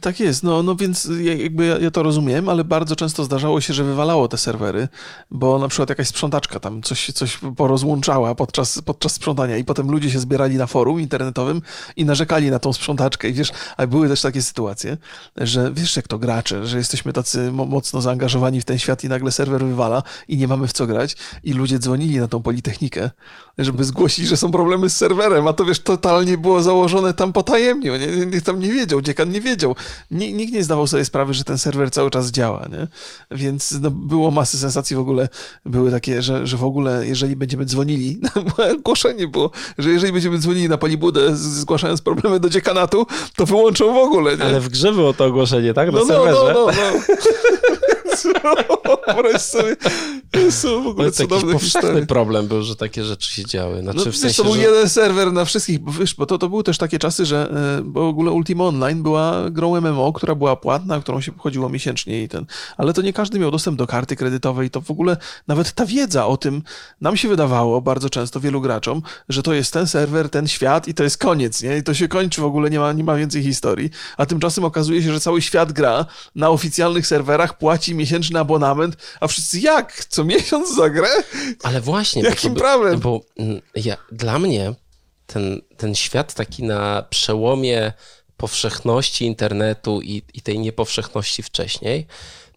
[0.00, 3.60] Tak jest, no, no więc ja- jakby ja, ja to rozumiem, ale bardzo często zdarzało
[3.60, 4.88] się, że wywalało te serwery,
[5.30, 10.10] bo na przykład jakaś sprzątaczka tam coś, coś porozłączała podczas, podczas sprzątania i potem ludzie
[10.10, 11.62] się zbierali na forum internetowym
[11.96, 14.96] i narzekali na tą sprzątaczkę i wiesz, a były też takie sytuacje,
[15.36, 19.08] że wiesz jak to gracze, że jesteśmy tacy mo- mocno zaangażowani w ten świat i
[19.08, 23.10] nagle serwer wywala i nie mamy w co grać i ludzie dzwonili na tą Politechnikę,
[23.58, 27.90] żeby zgłosić, że są problemy z serwerem, a to wiesz, totalnie było założone tam potajemnie,
[27.98, 29.76] nie, nikt tam nie wiedział, dziekan nie wiedział,
[30.10, 32.86] Ni- nikt nie zdawał sobie sprawy, że ten serwer cały czas działa, nie?
[33.30, 35.28] Więc no, było masy sensacji w ogóle,
[35.66, 38.20] były takie, że, że w ogóle jeżeli będziemy dzwonili,
[38.78, 43.96] ogłoszenie było, że jeżeli będziemy dzwonili na Palibudę zgłaszając problemy do dziekanatu, to wyłączą w
[43.96, 44.44] ogóle, nie?
[44.44, 45.92] Ale w grze było to ogłoszenie, tak?
[45.92, 46.54] Na no, no, serwerze.
[46.54, 47.16] no, no, no.
[50.30, 52.06] To są w To ogóle jest jakiś cudowne powszechny historie.
[52.06, 53.82] problem był, że takie rzeczy się działy.
[53.82, 54.60] Znaczy No, w sensie, to był że...
[54.60, 57.82] jeden serwer na wszystkich, bo wiesz, bo to, to były też takie czasy, że e,
[57.82, 62.22] bo w ogóle Ultima Online była grą MMO, która była płatna, którą się chodziło miesięcznie
[62.22, 65.16] i ten, ale to nie każdy miał dostęp do karty kredytowej, to w ogóle
[65.48, 66.62] nawet ta wiedza o tym,
[67.00, 70.94] nam się wydawało bardzo często wielu graczom, że to jest ten serwer, ten świat i
[70.94, 71.76] to jest koniec, nie?
[71.76, 75.02] I to się kończy w ogóle, nie ma, nie ma więcej historii, a tymczasem okazuje
[75.02, 80.04] się, że cały świat gra na oficjalnych serwerach, płaci miesięcznie miesięczny abonament, a wszyscy jak?
[80.04, 81.08] Co miesiąc za grę?
[81.62, 82.22] Ale właśnie.
[82.22, 83.00] bo Jakim by- prawem?
[83.00, 84.74] Bo mm, ja, dla mnie
[85.26, 87.92] ten, ten świat taki na przełomie
[88.36, 92.06] powszechności internetu i, i tej niepowszechności wcześniej,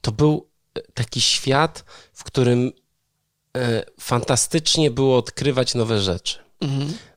[0.01, 1.83] to był e, taki świat,
[2.13, 2.71] w którym
[3.57, 6.37] e, fantastycznie było odkrywać nowe rzeczy.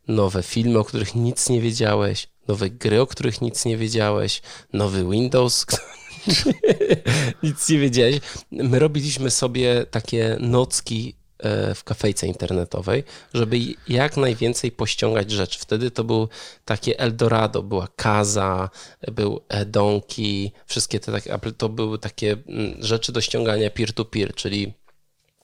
[0.08, 4.42] Nowe filmy, o których nic nie wiedziałeś, nowe gry, o których nic nie wiedziałeś,
[4.72, 5.66] nowy Windows,
[7.42, 8.20] nic nie wiedziałeś.
[8.50, 13.58] My robiliśmy sobie takie nocki e, w kafejce internetowej, żeby
[13.88, 15.58] jak najwięcej pościągać rzeczy.
[15.58, 16.28] Wtedy to był
[16.64, 18.70] takie Eldorado, była Kaza,
[19.12, 24.72] był Donki, wszystkie te takie, to były takie mm, rzeczy do ściągania peer-to-peer, czyli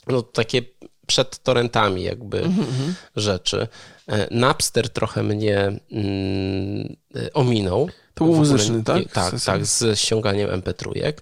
[0.06, 0.62] no, takie
[1.06, 2.42] przed torrentami jakby
[3.16, 3.68] rzeczy.
[4.08, 7.90] E, Napster trochę mnie mm, e, ominął.
[8.14, 8.96] To był muzyczny, tak?
[8.96, 11.12] nie- Tak, tak, z ściąganiem MP3,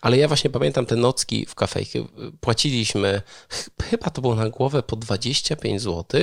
[0.00, 2.08] ale ja właśnie pamiętam te nocki w kafejki.
[2.40, 6.20] Płaciliśmy, ch- chyba to było na głowę po 25 zł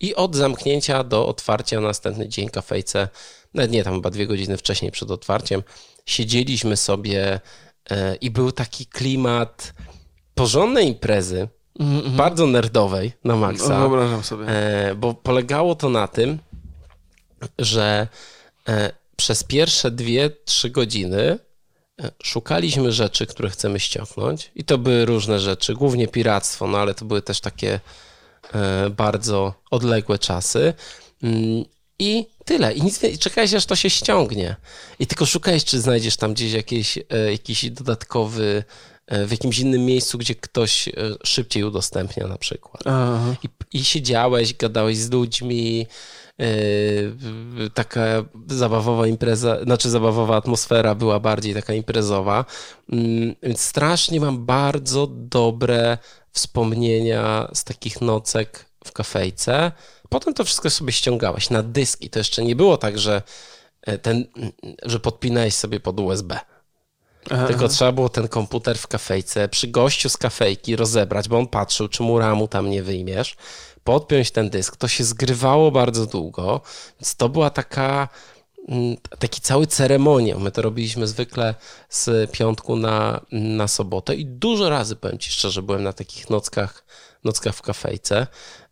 [0.00, 3.08] i od zamknięcia do otwarcia na następny dzień kafejce,
[3.54, 5.62] nawet nie, tam chyba dwie godziny wcześniej przed otwarciem,
[6.06, 7.40] siedzieliśmy sobie
[7.90, 9.74] e, i był taki klimat
[10.34, 11.48] porządnej imprezy,
[12.16, 13.78] bardzo nerdowej na No, maksa.
[13.80, 14.46] wyobrażam sobie.
[14.48, 16.38] E, bo polegało to na tym,
[17.58, 18.08] że
[18.68, 21.38] e, przez pierwsze dwie, trzy godziny
[22.00, 26.94] e, szukaliśmy rzeczy, które chcemy ściągnąć i to były różne rzeczy, głównie piractwo, no ale
[26.94, 27.80] to były też takie
[28.54, 30.74] e, bardzo odległe czasy.
[31.22, 31.64] Mm,
[31.98, 32.72] I tyle.
[32.72, 34.56] I nic i czekałeś, aż to się ściągnie.
[34.98, 38.64] I tylko szukałeś, czy znajdziesz tam gdzieś jakieś, e, jakiś dodatkowy,
[39.26, 40.88] w jakimś innym miejscu, gdzie ktoś
[41.24, 42.82] szybciej udostępnia na przykład.
[42.84, 43.34] Aha.
[43.42, 43.48] I,
[43.78, 45.86] I siedziałeś, gadałeś z ludźmi,
[47.74, 48.04] taka
[48.46, 52.44] zabawowa impreza, znaczy zabawowa atmosfera była bardziej taka imprezowa,
[52.92, 55.98] Mm, więc strasznie mam bardzo dobre
[56.32, 59.72] wspomnienia z takich nocek w kafejce.
[60.08, 62.10] Potem to wszystko sobie ściągałeś na dyski.
[62.10, 63.22] To jeszcze nie było tak, że
[63.82, 64.24] e, ten,
[64.82, 66.38] że podpinałeś sobie pod USB.
[67.30, 67.46] Aha.
[67.46, 71.88] Tylko trzeba było ten komputer w kafejce przy gościu z kafejki rozebrać, bo on patrzył,
[71.88, 73.36] czy mu ramu tam nie wyjmiesz,
[73.84, 74.76] podpiąć ten dysk.
[74.76, 76.60] To się zgrywało bardzo długo,
[77.00, 78.08] więc to była taka
[78.68, 80.40] mm, taki cały ceremoniał.
[80.40, 81.54] My to robiliśmy zwykle
[81.88, 86.84] z piątku na, na sobotę i dużo razy, powiem Ci szczerze, byłem na takich nockach,
[87.24, 88.26] nockach w kafejce.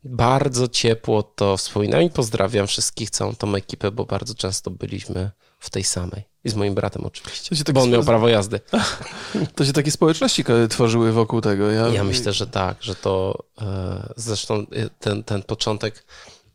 [0.04, 5.70] Bardzo ciepło to wspominam i pozdrawiam wszystkich, całą tą ekipę, bo bardzo często byliśmy w
[5.70, 6.22] tej samej.
[6.44, 8.60] I z moim bratem oczywiście, tak bo on miał prawo jazdy.
[9.54, 11.70] To się takie społeczności tworzyły wokół tego.
[11.70, 16.06] Ja, Ja myślę, że tak, że to e, zresztą e, ten, ten początek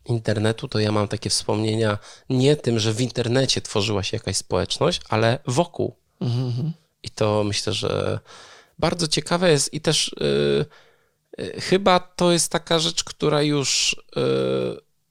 [0.04, 1.98] internetu, to ja mam takie wspomnienia
[2.30, 5.96] nie tym, że w internecie tworzyła się jakaś społeczność, ale wokół.
[7.02, 8.20] I to myślę, że
[8.78, 10.14] bardzo ciekawe jest i też
[11.38, 14.20] e, chyba to jest taka rzecz, która już, e,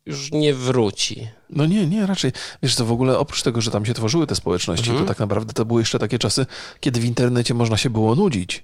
[0.06, 1.28] już nie wróci.
[1.50, 2.32] No nie, nie, raczej.
[2.64, 5.06] Wiesz co, w ogóle oprócz tego, że tam się tworzyły te społeczności, Mhm.
[5.06, 6.46] to tak naprawdę to były jeszcze takie czasy,
[6.80, 8.64] kiedy w internecie można się było nudzić.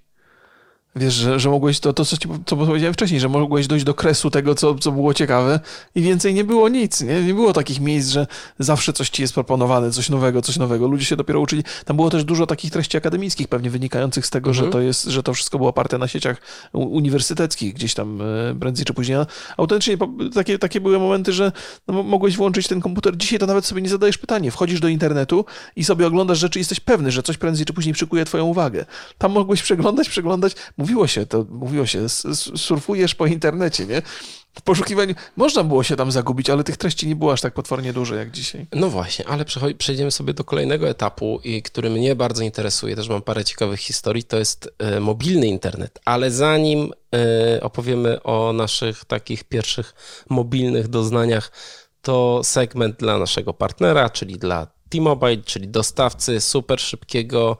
[0.95, 3.93] Wiesz, że, że mogłeś, to, to co, ci, co powiedziałem wcześniej, że mogłeś dojść do
[3.93, 5.59] kresu tego, co, co było ciekawe
[5.95, 7.23] i więcej nie było nic, nie?
[7.23, 8.27] Nie było takich miejsc, że
[8.59, 10.87] zawsze coś ci jest proponowane, coś nowego, coś nowego.
[10.87, 11.63] Ludzie się dopiero uczyli.
[11.85, 14.65] Tam było też dużo takich treści akademickich, pewnie wynikających z tego, Mhm.
[14.65, 16.37] że to jest, że to wszystko było oparte na sieciach
[16.73, 18.25] uniwersyteckich, gdzieś tam e,
[18.59, 19.17] prędzej czy później.
[19.57, 19.97] Autentycznie
[20.33, 21.51] takie, takie były momenty, że
[21.87, 23.17] no, mo- mogłeś włączyć ten komputer.
[23.17, 24.51] Dzisiaj to nawet sobie nie zadajesz pytania.
[24.51, 27.93] Wchodzisz do internetu i sobie oglądasz rzeczy i jesteś pewny, że coś prędzej czy później
[27.93, 28.85] przykuje twoją uwagę.
[29.17, 30.53] Tam mogłeś przeglądać, przeglądać.
[30.81, 32.09] Mówiło się to, mówiło się,
[32.55, 34.01] surfujesz po internecie, nie?
[34.53, 37.93] W poszukiwaniu można było się tam zagubić, ale tych treści nie było aż tak potwornie
[37.93, 38.67] dużo jak dzisiaj.
[38.73, 39.45] No właśnie, ale
[39.77, 44.23] przejdziemy sobie do kolejnego etapu, i który mnie bardzo interesuje, też mam parę ciekawych historii,
[44.23, 45.99] to jest e, mobilny internet.
[46.05, 49.93] Ale zanim e, opowiemy o naszych takich pierwszych
[50.29, 51.51] mobilnych doznaniach,
[52.01, 57.57] to segment dla naszego partnera, czyli dla T-Mobile, czyli dostawcy super szybkiego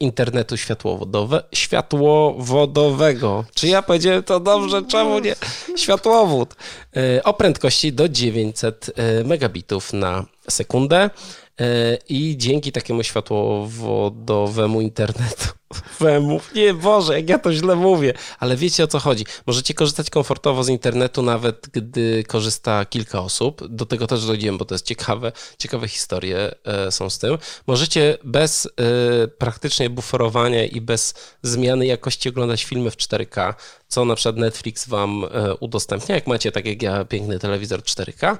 [0.00, 3.44] internetu światłowodowe, światłowodowego.
[3.54, 4.82] Czy ja powiedziałem to dobrze?
[4.88, 5.34] Czemu nie?
[5.76, 6.54] Światłowód.
[6.96, 11.10] E, O prędkości do 900 e, megabitów na sekundę.
[11.60, 18.84] E, I dzięki takiemu światłowodowemu internetowemu, nie Boże, jak ja to źle mówię, ale wiecie
[18.84, 19.24] o co chodzi.
[19.46, 23.68] Możecie korzystać komfortowo z internetu, nawet gdy korzysta kilka osób.
[23.68, 27.38] Do tego też dojdziemy, bo to jest ciekawe, ciekawe historie e, są z tym.
[27.66, 33.54] Możecie bez e, praktycznie buforowania i bez zmiany jakości oglądać filmy w 4K,
[33.88, 35.24] co na przykład Netflix wam
[35.60, 38.36] udostępnia, jak macie, tak jak ja, piękny telewizor 4K.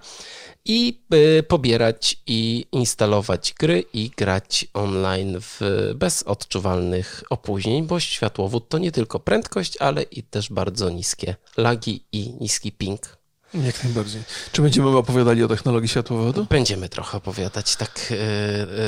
[0.64, 5.60] I y, pobierać i instalować gry i grać online w,
[5.94, 12.04] bez odczuwalnych opóźnień, bo światłowód to nie tylko prędkość, ale i też bardzo niskie lagi
[12.12, 13.23] i niski ping.
[13.54, 14.22] Jak najbardziej.
[14.52, 16.46] Czy będziemy opowiadali o technologii światłowodu?
[16.50, 18.14] Będziemy trochę opowiadać tak y,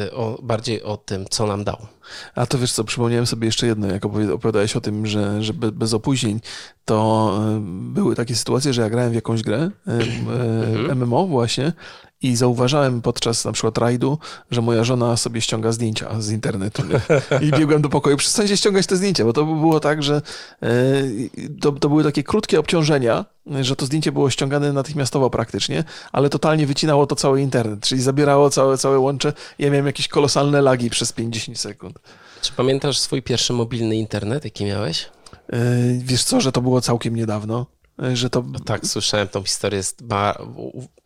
[0.07, 1.87] y, o, bardziej o tym, co nam dał.
[2.35, 5.53] A to wiesz co, przypomniałem sobie jeszcze jedno, jak opowi- opowiadałeś o tym, że, że
[5.55, 6.41] be- bez opóźnień,
[6.85, 7.61] to y,
[7.95, 9.71] były takie sytuacje, że ja grałem w jakąś grę,
[10.95, 11.73] MMO właśnie,
[12.23, 14.19] i zauważałem podczas na przykład rajdu,
[14.51, 16.83] że moja żona sobie ściąga zdjęcia z internetu.
[17.41, 20.23] I biegłem do pokoju, przestańcie ściągać te zdjęcia, bo to było tak, że
[20.63, 23.25] y, to, to były takie krótkie obciążenia,
[23.61, 28.51] że to zdjęcie było ściągane natychmiastowo praktycznie, ale totalnie wycinało to cały internet, czyli zabierało
[28.51, 29.33] całe, całe łącze.
[29.59, 31.99] Ja miałem jakieś kolosalne lagi przez 5-10 sekund.
[32.41, 35.09] Czy pamiętasz swój pierwszy mobilny internet, jaki miałeś?
[35.53, 35.59] Yy,
[35.99, 37.67] Wiesz co, że to było całkiem niedawno,
[38.13, 38.45] że to...
[38.65, 39.77] Tak, słyszałem tą historię.
[39.77, 40.39] Jest ba...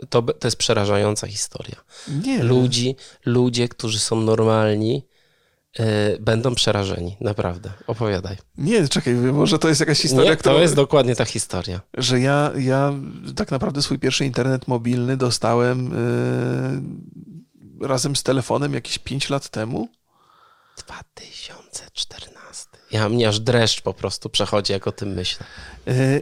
[0.08, 1.76] to, to jest przerażająca historia.
[2.08, 5.06] Nie, Ludzi, ludzie, którzy są normalni,
[5.80, 5.82] y,
[6.20, 7.16] będą przerażeni.
[7.20, 7.72] Naprawdę.
[7.86, 8.36] Opowiadaj.
[8.58, 10.54] nie, czekaj, może to jest jakaś historia, Nie, która...
[10.54, 11.80] to jest dokładnie ta historia.
[11.98, 12.94] Że ja, ja
[13.36, 15.90] tak naprawdę swój pierwszy internet mobilny dostałem
[17.80, 19.88] yy, razem z telefonem jakieś 5 lat temu.
[20.76, 22.39] 2014.
[22.92, 25.46] Ja mnie aż dreszcz po prostu przechodzi, jak o tym myślę.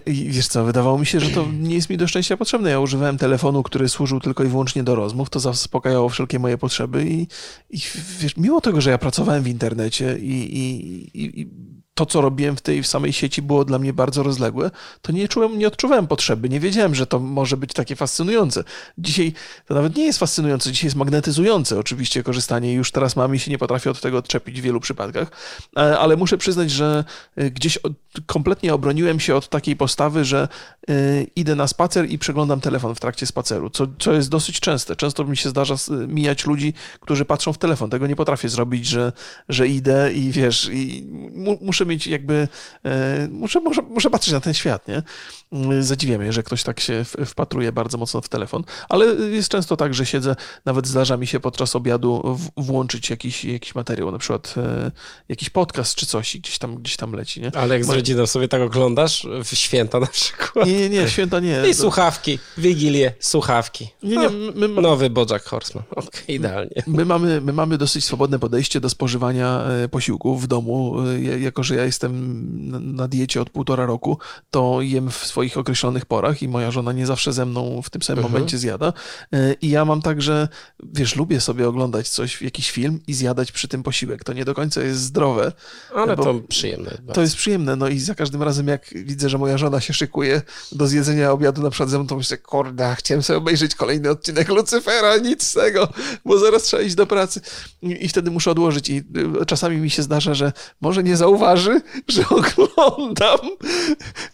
[0.07, 2.71] I wiesz co, wydawało mi się, że to nie jest mi do szczęścia potrzebne.
[2.71, 7.05] Ja używałem telefonu, który służył tylko i wyłącznie do rozmów, to zaspokajało wszelkie moje potrzeby
[7.05, 7.27] i,
[7.71, 7.79] i
[8.19, 11.49] wiesz, mimo tego, że ja pracowałem w internecie i, i, i
[11.99, 14.71] to, co robiłem w tej samej sieci było dla mnie bardzo rozległe,
[15.03, 18.65] to nie czułem, nie odczuwałem potrzeby, nie wiedziałem, że to może być takie fascynujące.
[18.99, 19.33] Dzisiaj
[19.67, 23.51] to nawet nie jest fascynujące, dzisiaj jest magnetyzujące oczywiście korzystanie już teraz mam i się
[23.51, 25.31] nie potrafię od tego odczepić w wielu przypadkach,
[25.77, 27.05] E, ale muszę przyznać, że
[27.37, 27.93] e, gdzieś od,
[28.27, 30.49] kompletnie obroniłem się od takiej postawy, że
[30.89, 30.95] e,
[31.37, 34.97] idę na spacer i przeglądam telefon w trakcie spaceru, co, co jest dosyć częste.
[34.97, 35.75] Często mi się zdarza
[36.09, 37.91] mijać ludzi, którzy patrzą w telefon.
[37.91, 39.13] Tego nie potrafię zrobić, że,
[39.49, 42.49] że idę i wiesz, i mu, muszę mieć jakby,
[42.85, 45.03] e, muszę, muszę, muszę patrzeć na ten świat, nie?
[45.53, 49.77] Mm, Zadziwia mnie, że ktoś tak się wpatruje bardzo mocno w telefon, ale jest często
[49.77, 54.55] tak, że siedzę, nawet zdarza mi się podczas obiadu włączyć jakiś, jakiś materiał, na przykład
[54.57, 54.91] e,
[55.29, 57.51] jakiś podcast czy coś i gdzieś tam, gdzieś tam leci, nie?
[57.57, 60.67] Ale jak z rodziną sobie tak oglądasz, w święta na przykład.
[60.67, 61.69] Nie, nie, nie, święta nie.
[61.71, 63.89] I słuchawki, wigilie, słuchawki.
[64.03, 65.85] Nie, nie, my, Nowy Bojack Horseman.
[65.91, 66.83] Okej, idealnie.
[66.87, 70.95] My mamy, my mamy dosyć swobodne podejście do spożywania e, posiłków w domu.
[71.09, 72.13] E, ja- Jako, że ja jestem
[72.97, 74.19] na- diecie od półtora roku,
[74.51, 78.03] to jem w swoich określonych porach i moja żona nie zawsze ze mną w tym
[78.03, 78.33] samym Mhm.
[78.33, 78.93] momencie zjada.
[79.33, 80.49] E, I ja mam tak, że
[80.93, 84.25] wiesz, lubię sobie oglądać coś, jakiś film i zjadać przy tym posiłek.
[84.25, 85.53] To nie do końca jest zdrowe.
[85.95, 86.85] Ale to przyjemne.
[86.91, 87.21] jest To bardzo.
[87.21, 90.87] jest przyjemne, no i za każdym razem jak widzę, że moja żona się szykuje do
[90.87, 95.17] zjedzenia obiadu na przykład ze mną, to myślę, kurde, chciałem sobie obejrzeć kolejny odcinek Lucyfera,
[95.17, 95.89] nic z tego,
[96.25, 97.41] bo zaraz trzeba iść do pracy
[97.83, 98.97] i, i wtedy muszę odłożyć i
[99.43, 101.68] y, czasami mi się zdarza, że może nie zauważy,
[102.09, 103.39] że oglądam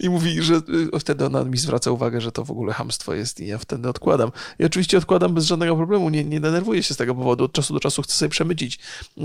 [0.00, 0.54] i mówi, że
[0.94, 3.88] y, wtedy ona mi zwraca uwagę, że to w ogóle hamstwo jest i ja wtedy
[3.88, 4.32] odkładam.
[4.58, 7.74] I oczywiście odkładam bez żadnego problemu, nie, nie denerwuję się z tego powodu, od czasu
[7.74, 8.78] do czasu chcę sobie przemycić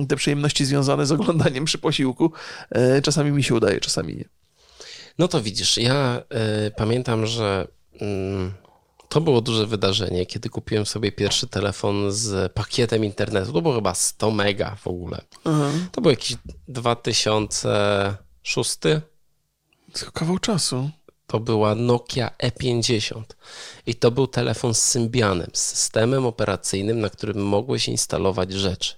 [0.08, 2.32] te przyjemności związane z oglądaniem przy posiłku.
[2.70, 4.26] E, Czasami mi się udaje, czasami nie.
[5.18, 6.24] No to widzisz, ja
[6.68, 7.68] y, pamiętam, że
[8.02, 8.52] mm,
[9.10, 13.54] to było duże wydarzenie, kiedy kupiłem sobie pierwszy telefon z pakietem internetu.
[13.54, 15.22] To było chyba 100 mega w ogóle.
[15.92, 18.78] To był jakiś 2006.
[19.94, 20.90] Tylko kawał czasu.
[21.28, 23.22] To była Nokia E50
[23.86, 28.96] i to był telefon z Symbianem, z systemem operacyjnym, na którym mogłeś instalować rzeczy.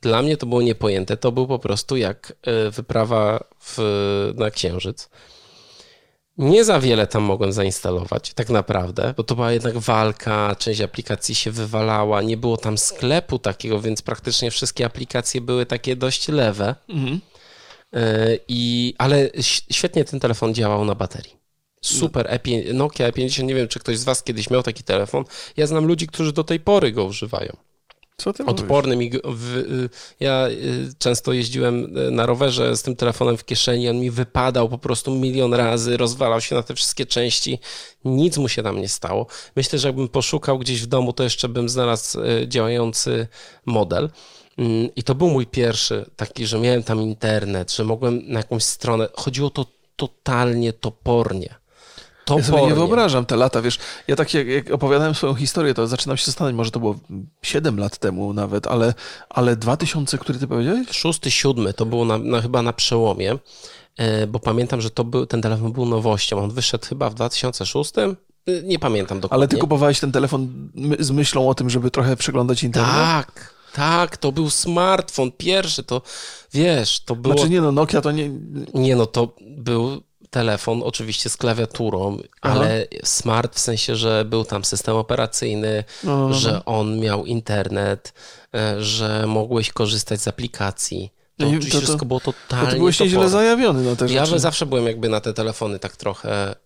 [0.00, 1.16] Dla mnie to było niepojęte.
[1.16, 3.78] To był po prostu jak e, wyprawa w,
[4.34, 5.08] na Księżyc.
[6.38, 11.34] Nie za wiele tam mogłem zainstalować, tak naprawdę, bo to była jednak walka, część aplikacji
[11.34, 16.74] się wywalała, nie było tam sklepu takiego, więc praktycznie wszystkie aplikacje były takie dość lewe.
[16.88, 17.20] Mhm.
[17.92, 19.30] E, I, ale
[19.70, 21.38] świetnie ten telefon działał na baterii.
[21.80, 25.24] Super, E5, Nokia E50, nie wiem, czy ktoś z Was kiedyś miał taki telefon.
[25.56, 27.56] Ja znam ludzi, którzy do tej pory go używają.
[28.20, 28.60] Co ty mówisz?
[28.60, 29.10] Odporny mi.
[29.10, 29.88] go- W, y,
[30.20, 34.68] ja y, często jeździłem y, na rowerze z tym telefonem w kieszeni, on mi wypadał
[34.68, 37.58] po prostu milion razy, rozwalał się na te wszystkie części.
[38.04, 39.26] Nic mu się tam nie stało.
[39.56, 43.28] Myślę, że jakbym poszukał gdzieś w domu, to jeszcze bym znalazł działający
[43.66, 44.10] model.
[44.58, 48.64] Mm, I to był mój pierwszy taki, że miałem tam internet, że mogłem na jakąś
[48.64, 49.08] stronę.
[49.14, 51.54] Chodziło to totalnie topornie.
[52.36, 52.74] Ja sobie nie Topornie.
[52.74, 56.56] wyobrażam te lata, wiesz, ja tak jak, jak opowiadałem swoją historię, to zaczynam się zastanawiać,
[56.56, 56.96] może to było
[57.42, 58.94] 7 lat temu nawet, ale,
[59.28, 60.88] ale 2000, który ty powiedziałeś?
[60.90, 63.38] Szósty, siódmy to było na, na, chyba na przełomie,
[63.96, 66.38] e, bo pamiętam, że to był, ten telefon był nowością.
[66.38, 67.92] On wyszedł chyba w 2006,
[68.48, 69.40] Y, Nie pamiętam dokładnie.
[69.40, 72.94] Ale ty kupowałeś ten telefon z myślą o tym, żeby trochę przeglądać internet?
[72.94, 76.02] Tak, tak, to był smartfon pierwszy, to
[76.52, 77.34] wiesz, to było...
[77.34, 78.30] Znaczy nie no, Nokia to nie...
[78.74, 82.54] Nie no, to był telefon oczywiście z klawiaturą, Aha.
[82.54, 86.34] ale smart w sensie, że był tam system operacyjny, No, no, no.
[86.34, 88.12] że on miał internet,
[88.54, 91.12] e, że mogłeś korzystać z aplikacji.
[91.36, 93.96] To No i oczywiście to- to- wszystko było To totalnie ty byłeś nieźle zajawiony na
[93.96, 94.38] te Ja rzeczy.
[94.40, 96.56] zawsze byłem jakby na te telefony tak trochę e,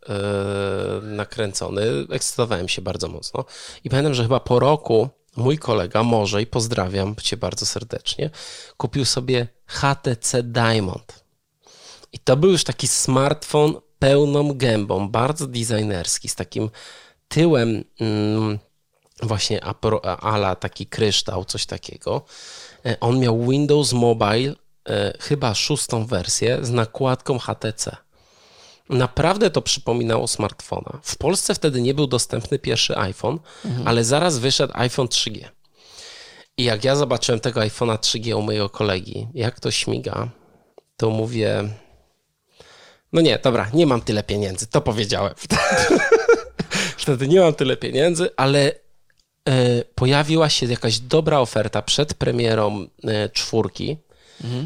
[1.02, 1.82] nakręcony.
[2.10, 3.44] Ekscytowałem się bardzo mocno.
[3.84, 8.30] I pamiętam, że chyba po roku mój kolega, może i pozdrawiam cię bardzo serdecznie,
[8.76, 11.21] kupił sobie HTC Diamond.
[12.12, 16.70] I to był już taki smartfon pełną gębą, bardzo designerski, z takim
[17.28, 18.58] tyłem mm,
[19.22, 22.24] właśnie apro- ala taki kryształ, coś takiego.
[22.86, 24.54] E, On miał Windows Mobile,
[24.88, 27.96] e, chyba szóstą wersję z nakładką HTC.
[28.88, 31.00] Naprawdę to przypominało smartfona.
[31.02, 33.38] W Polsce wtedy nie był dostępny pierwszy iPhone,
[33.84, 35.48] ale zaraz wyszedł iPhone 3G.
[36.56, 40.28] I jak ja zobaczyłem tego iPhone'a 3G u mojego kolegi, jak to śmiga,
[40.96, 41.68] to mówię,
[43.12, 45.34] no nie, dobra, nie mam tyle pieniędzy, to powiedziałem.
[46.96, 48.72] Wtedy nie mam tyle pieniędzy, ale
[49.48, 53.96] e, pojawiła się jakaś dobra oferta przed premierą e, czwórki.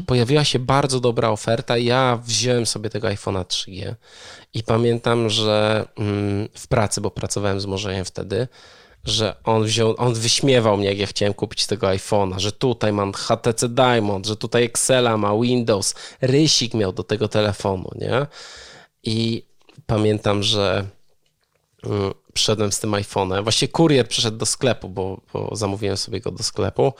[0.05, 1.77] Pojawiła się bardzo dobra oferta.
[1.77, 3.93] Ja wziąłem sobie tego iPhone'a 3G
[4.53, 8.47] i pamiętam, że mm, w pracy, bo pracowałem z Morzejem wtedy,
[9.07, 13.13] że on wziął, on wyśmiewał mnie, jak ja chciałem kupić tego iPhone'a, że tutaj mam
[13.13, 18.25] HTC Diamond, że tutaj Excela ma Windows, rysik miał do tego telefonu, nie?
[19.03, 19.43] I
[19.85, 20.85] pamiętam, że
[21.83, 23.43] mm, przyszedłem z tym iPhone'em.
[23.43, 26.93] Właściwie kurier przyszedł do sklepu, bo, bo zamówiłem sobie go do sklepu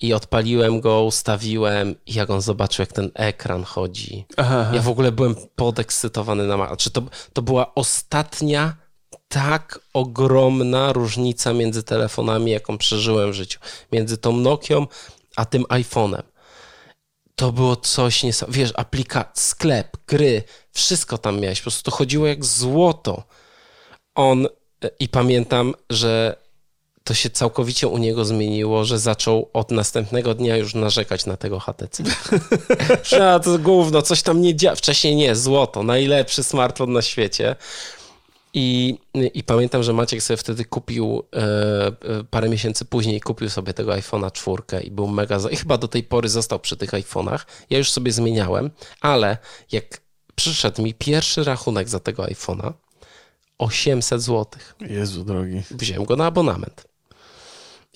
[0.00, 4.26] i odpaliłem go, ustawiłem i jak on zobaczył, jak ten ekran chodzi.
[4.36, 6.76] Aha, Ja w ogóle byłem podekscytowany na.
[6.76, 8.87] Czy to, to była ostatnia
[9.28, 13.58] tak ogromna różnica między telefonami, jaką przeżyłem w życiu.
[13.92, 14.86] Między tą Nokią,
[15.36, 16.22] a tym iPhone'em.
[17.34, 18.64] To było coś niesamowitego.
[18.64, 21.60] Wiesz, aplikacja, sklep, gry, wszystko tam miałeś.
[21.60, 23.22] Po prostu to chodziło jak złoto.
[24.14, 24.46] On
[24.98, 26.36] i pamiętam, że
[27.04, 31.60] to się całkowicie u niego zmieniło, że zaczął od następnego dnia już narzekać na tego
[31.60, 32.02] HTC.
[33.34, 34.76] A to gówno, coś tam nie działa.
[34.76, 37.56] Wcześniej nie, złoto, najlepszy smartfon na świecie.
[38.58, 38.98] I,
[39.34, 41.38] I pamiętam, że Maciek sobie wtedy kupił, e,
[41.86, 41.92] e,
[42.30, 45.50] parę miesięcy później kupił sobie tego iPhone'a czwórkę i był mega, za...
[45.50, 47.38] i chyba do tej pory został przy tych iPhone'ach.
[47.70, 49.38] Ja już sobie zmieniałem, ale
[49.72, 50.00] jak
[50.34, 52.72] przyszedł mi pierwszy rachunek za tego iPhone'a,
[53.58, 54.46] 800 zł.
[54.80, 55.62] Jezu drogi.
[55.70, 56.88] Wziąłem go na abonament.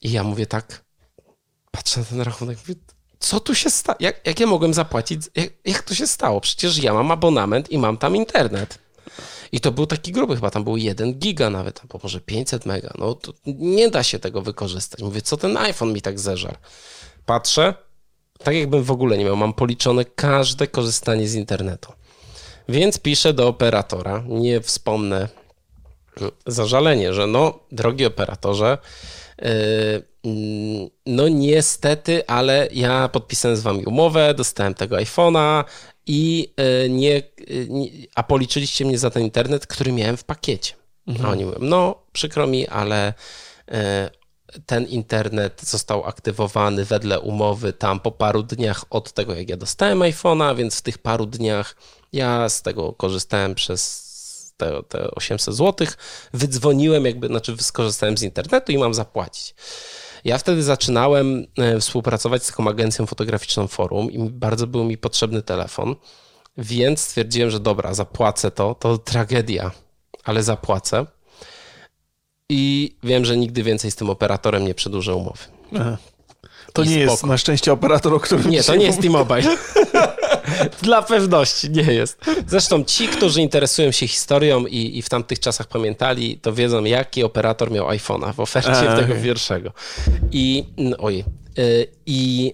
[0.02, 0.84] I ja mówię tak,
[1.70, 2.74] patrzę na ten rachunek, mówię,
[3.18, 3.96] co tu się stało?
[4.00, 5.22] Jak, jak ja mogłem zapłacić?
[5.34, 6.40] Jak, jak to się stało?
[6.40, 8.81] Przecież ja mam abonament i mam tam internet.
[9.52, 12.92] I to był taki gruby, chyba tam był 1 giga nawet, albo może 500 mega.
[12.98, 15.00] No to nie da się tego wykorzystać.
[15.02, 16.58] Mówię, co ten iPhone mi tak zeżar?
[17.26, 17.74] Patrzę,
[18.38, 19.36] tak jakbym w ogóle nie miał.
[19.36, 21.92] Mam policzone każde korzystanie z internetu.
[22.68, 25.28] Więc piszę do operatora, nie wspomnę
[26.46, 28.78] zażalenie, że no, drogi operatorze, mm,
[31.06, 35.64] no niestety, ale ja podpisałem z wami umowę, dostałem tego iPhone'a
[36.06, 36.52] i
[36.88, 40.74] nie, yy, nie, a policzyliście mnie za ten internet, który miałem w pakiecie.
[41.24, 43.14] A oni mówią, no przykro mi, ale
[44.66, 49.98] ten internet został aktywowany wedle umowy tam po paru dniach od tego, jak ja dostałem
[49.98, 51.76] iPhone'a, więc w tych paru dniach
[52.12, 54.11] ja z tego korzystałem przez
[54.56, 55.86] te, te 800 zł,
[56.32, 59.54] wydzwoniłem, jakby, znaczy skorzystałem z internetu i mam zapłacić.
[60.24, 65.42] Ja wtedy zaczynałem e, współpracować z taką agencją fotograficzną Forum i bardzo był mi potrzebny
[65.42, 65.96] telefon,
[66.58, 69.70] więc stwierdziłem, że dobra, zapłacę to, to tragedia,
[70.24, 71.06] ale zapłacę.
[72.48, 75.44] I wiem, że nigdy więcej z tym operatorem nie przedłużę umowy.
[75.74, 75.96] Aha.
[76.72, 77.26] To I nie jest spoko.
[77.26, 79.00] na szczęście operator, o którym Nie, to nie jest.
[79.00, 79.42] T-Mobile.
[80.82, 82.24] Dla pewności nie jest.
[82.46, 87.24] Zresztą ci, którzy interesują się historią i, i w tamtych czasach pamiętali, to wiedzą, jaki
[87.24, 89.24] operator miał iPhone'a w ofercie A, tego okej.
[89.24, 89.72] pierwszego.
[90.32, 90.64] I
[90.98, 91.24] ojej.
[91.58, 92.52] Y, I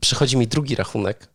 [0.00, 1.28] przychodzi mi drugi rachunek,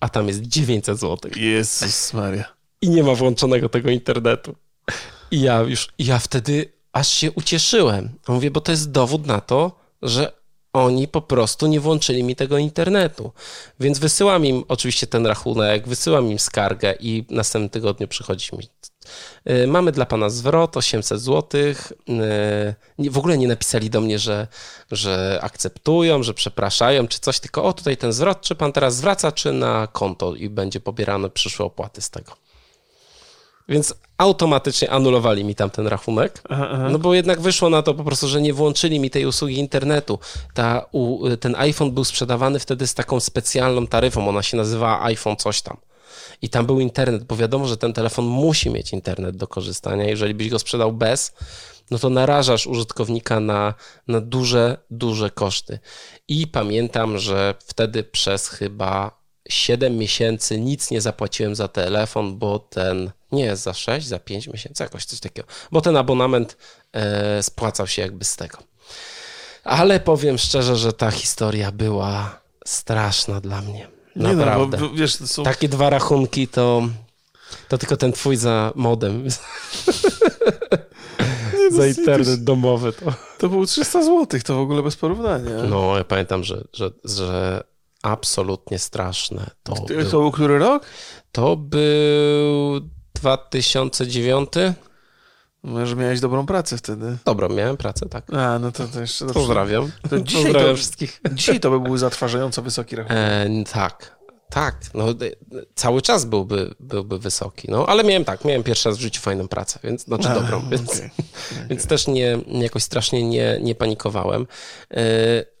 [0.00, 1.30] a tam jest 900 zł.
[1.36, 2.44] Jezus Maria.
[2.80, 4.54] I nie ma włączonego tego internetu.
[5.30, 8.10] I ja już, ja wtedy aż się ucieszyłem.
[8.28, 10.32] Mówię, bo to jest dowód na to, że
[10.72, 13.32] oni po prostu nie włączyli mi tego internetu.
[13.80, 18.68] Więc wysyłam im oczywiście ten rachunek, wysyłam im skargę i w następnym tygodniu przychodzi mi.
[19.50, 21.60] y, Mamy dla pana zwrot 800 zł.
[22.98, 24.46] W ogóle nie napisali do mnie, że,
[24.90, 29.32] że akceptują, że przepraszają, czy coś, tylko o tutaj ten zwrot, czy pan teraz zwraca,
[29.32, 32.36] czy na konto i będzie pobierane przyszłe opłaty z tego.
[33.68, 36.42] Więc automatycznie anulowali mi tam ten rachunek.
[36.48, 36.88] Aha, aha.
[36.88, 40.18] No bo jednak wyszło na to po prostu, że nie włączyli mi tej usługi internetu.
[40.54, 45.36] Ta, u, ten iPhone był sprzedawany wtedy z taką specjalną taryfą, ona się nazywała iPhone
[45.36, 45.76] coś tam.
[46.42, 50.04] I tam był internet, bo wiadomo, że ten telefon musi mieć internet do korzystania.
[50.04, 51.32] Jeżeli byś go sprzedał bez,
[51.90, 53.74] no to narażasz użytkownika na,
[54.08, 55.78] na duże, duże koszty.
[56.28, 59.17] I pamiętam, że wtedy przez chyba
[59.48, 64.82] 7 miesięcy nic nie zapłaciłem za telefon, bo ten, nie, za 6, za 5 miesięcy,
[64.82, 66.56] jakoś coś takiego, bo ten abonament
[66.92, 68.58] e, spłacał się jakby z tego.
[69.64, 73.88] Ale powiem szczerze, że ta historia była straszna dla mnie.
[74.16, 74.76] Nie Naprawdę.
[74.76, 75.42] no, bo wiesz, są...
[75.42, 76.88] Takie dwa rachunki to,
[77.68, 79.24] to tylko ten twój za modem.
[81.70, 83.12] za internet domowy to.
[83.38, 85.62] To było 300 zł, to w ogóle bez porównania.
[85.62, 87.64] No, ja pamiętam, że, że, że
[88.08, 90.04] absolutnie straszne to To, było.
[90.04, 90.86] to był który rok?
[91.32, 92.80] To był
[93.14, 94.48] 2009.
[95.62, 97.16] Może miałeś dobrą pracę wtedy.
[97.24, 98.34] Dobra, miałem pracę, tak.
[98.34, 99.26] A, no to, to jeszcze.
[99.26, 99.90] Pozdrawiam.
[100.10, 101.20] To dzisiaj Pozdrawiam to- wszystkich.
[101.32, 103.18] Dzisiaj to by był zatrważająco wysoki rachunek.
[103.18, 104.17] E, tak,
[104.50, 104.80] tak.
[104.94, 105.14] No, e,
[105.74, 107.68] cały czas byłby, byłby wysoki.
[107.70, 110.68] No, ale miałem tak, miałem pierwszy raz w życiu fajną pracę, więc znaczy A, dobrą,
[110.70, 111.10] więc, okej.
[111.70, 114.46] więc też nie, jakoś strasznie nie, nie panikowałem.
[114.90, 115.00] E,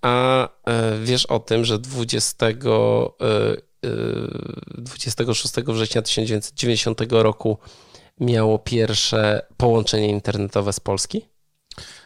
[0.02, 2.56] a e, wiesz o tym, że 20, e, e,
[4.78, 7.58] 26 września 1990 roku
[8.20, 11.24] miało pierwsze połączenie internetowe z Polski?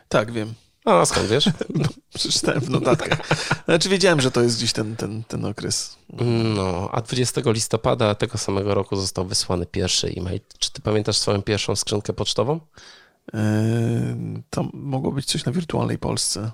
[0.09, 0.55] Tak, wiem.
[0.85, 1.45] A skąd wiesz?
[2.15, 3.19] Przeczytałem w notatkach.
[3.65, 5.97] Znaczy wiedziałem, że to jest gdzieś ten, ten, ten okres.
[6.55, 10.41] No, a 20 listopada tego samego roku został wysłany pierwszy e-mail.
[10.59, 12.61] Czy ty pamiętasz swoją pierwszą skrzynkę pocztową?
[13.33, 13.41] Yy,
[14.51, 16.51] to mogło być coś na wirtualnej Polsce.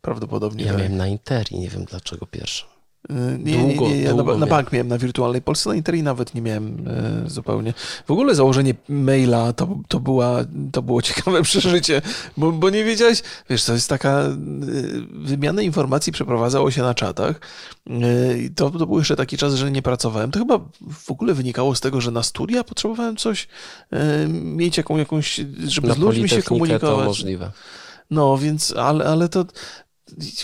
[0.00, 0.64] Prawdopodobnie.
[0.64, 0.78] Ja tak.
[0.78, 2.64] miałem na Interi, nie wiem dlaczego pierwszy.
[3.08, 5.74] Yy, Nie, Długo, nie, nie, ja długo na, na bank miałem na wirtualnej Polsce, na
[5.76, 7.74] Interi nawet nie miałem e, zupełnie.
[8.06, 10.36] W ogóle założenie maila to, to, była,
[10.72, 12.02] to było ciekawe przeżycie,
[12.36, 14.36] bo, bo nie wiedziałeś, wiesz, to jest taka e,
[15.14, 17.40] wymiana informacji przeprowadzało się na czatach.
[17.90, 20.30] E, i to, to był jeszcze taki czas, że nie pracowałem.
[20.30, 20.58] To chyba
[20.92, 23.48] w ogóle wynikało z tego, że na studia potrzebowałem coś,
[23.90, 26.98] e, mieć jaką, jakąś, żeby Na z ludźmi się komunikować.
[26.98, 27.50] to możliwe.
[28.10, 29.44] No, więc, ale, ale to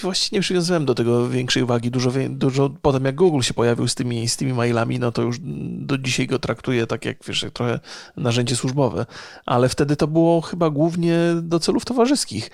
[0.03, 1.91] właściwie nie przywiązałem do tego większej wagi.
[1.91, 5.37] Dużo, dużo potem, jak Google się pojawił z tymi, z tymi mailami, no to już
[5.79, 7.81] do dzisiaj go traktuję tak jak, wiesz, jak trochę
[8.17, 9.07] narzędzie służbowe.
[9.47, 12.51] Ale wtedy to było chyba głównie do celów towarzyskich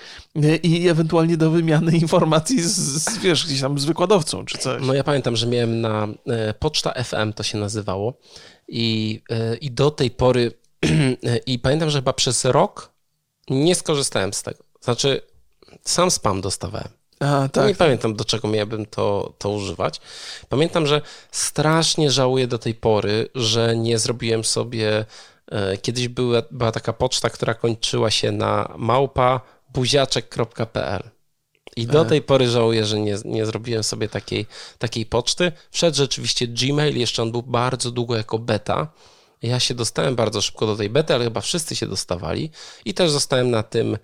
[0.63, 4.83] i ewentualnie do wymiany informacji z, z wiesz, gdzieś tam z wykładowcą czy coś.
[4.87, 8.19] No ja pamiętam, że miałem na e, Poczta FM to się nazywało
[8.69, 10.53] i, e, i do tej pory
[11.47, 12.93] i pamiętam, że chyba przez rok
[13.51, 14.65] nie skorzystałem z tego.
[14.81, 15.21] Znaczy
[15.85, 17.02] sam spam dostawałem.
[17.53, 17.69] Tak.
[17.69, 20.01] Nie pamiętam, do czego miałbym to, to używać.
[20.49, 21.01] Pamiętam, że
[21.31, 25.05] strasznie żałuję do tej pory, że nie zrobiłem sobie.
[25.53, 29.41] e, Kiedyś była, była taka poczta, która kończyła się na małpa
[29.75, 31.03] buziaczek.pl.
[31.77, 32.05] I do E.
[32.05, 34.47] tej pory żałuję, że nie, nie zrobiłem sobie takiej,
[34.79, 35.53] takiej poczty.
[35.71, 38.89] Wszedł rzeczywiście Gmail, jeszcze on był bardzo długo jako beta.
[39.43, 42.51] Ja się dostałem bardzo szybko do tej bety, ale chyba wszyscy się dostawali
[42.85, 43.99] i też zostałem na tym,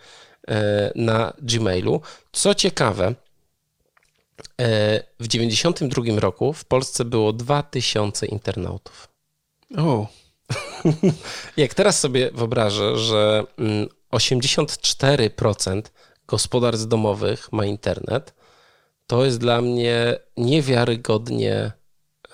[0.94, 2.01] na Gmailu.
[2.32, 3.14] Co ciekawe,
[4.61, 9.09] e, w 92 roku w Polsce było 2000 internautów.
[9.76, 10.07] O,
[11.57, 15.82] Jak teraz sobie wyobrażę, że mm, 84%
[16.26, 18.34] gospodarstw domowych ma internet,
[19.07, 21.72] to jest dla mnie niewiarygodnie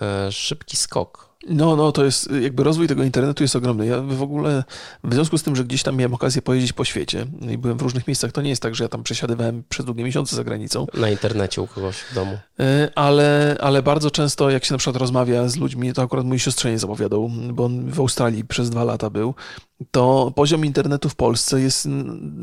[0.02, 1.33] e, szybki skok.
[1.48, 3.86] No, no, to jest jakby rozwój tego internetu jest ogromny.
[3.86, 4.64] Ja w ogóle,
[5.04, 7.82] w związku z tym, że gdzieś tam miałem okazję pojeździć po świecie i byłem w
[7.82, 10.86] różnych miejscach, to nie jest tak, że ja tam przesiadywałem przez długie miesiące za granicą,
[10.94, 12.38] Na internecie u kogoś w domu.
[12.60, 16.38] E, ale, ale bardzo często jak się na przykład rozmawia z ludźmi, to akurat mój
[16.38, 19.34] siostrzeniec opowiadał, bo on w Australii przez dwa lata był,
[19.90, 21.88] to poziom internetu w Polsce jest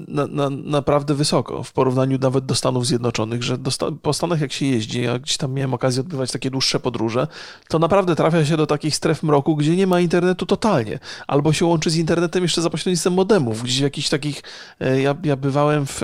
[0.08, 3.72] na, na, naprawdę wysoko w porównaniu nawet do Stanów Zjednoczonych, że do,
[4.02, 7.28] po Stanach jak się jeździ, ja gdzieś tam miałem okazję odbywać takie dłuższe podróże,
[7.68, 11.66] to naprawdę trafia się do takich stref mroku, gdzie nie ma internetu totalnie, albo się
[11.66, 14.44] łączy z internetem jeszcze za pośrednictwem modemów, gdzieś w jakichś takich,
[14.80, 16.02] e, ja, ja bywałem w,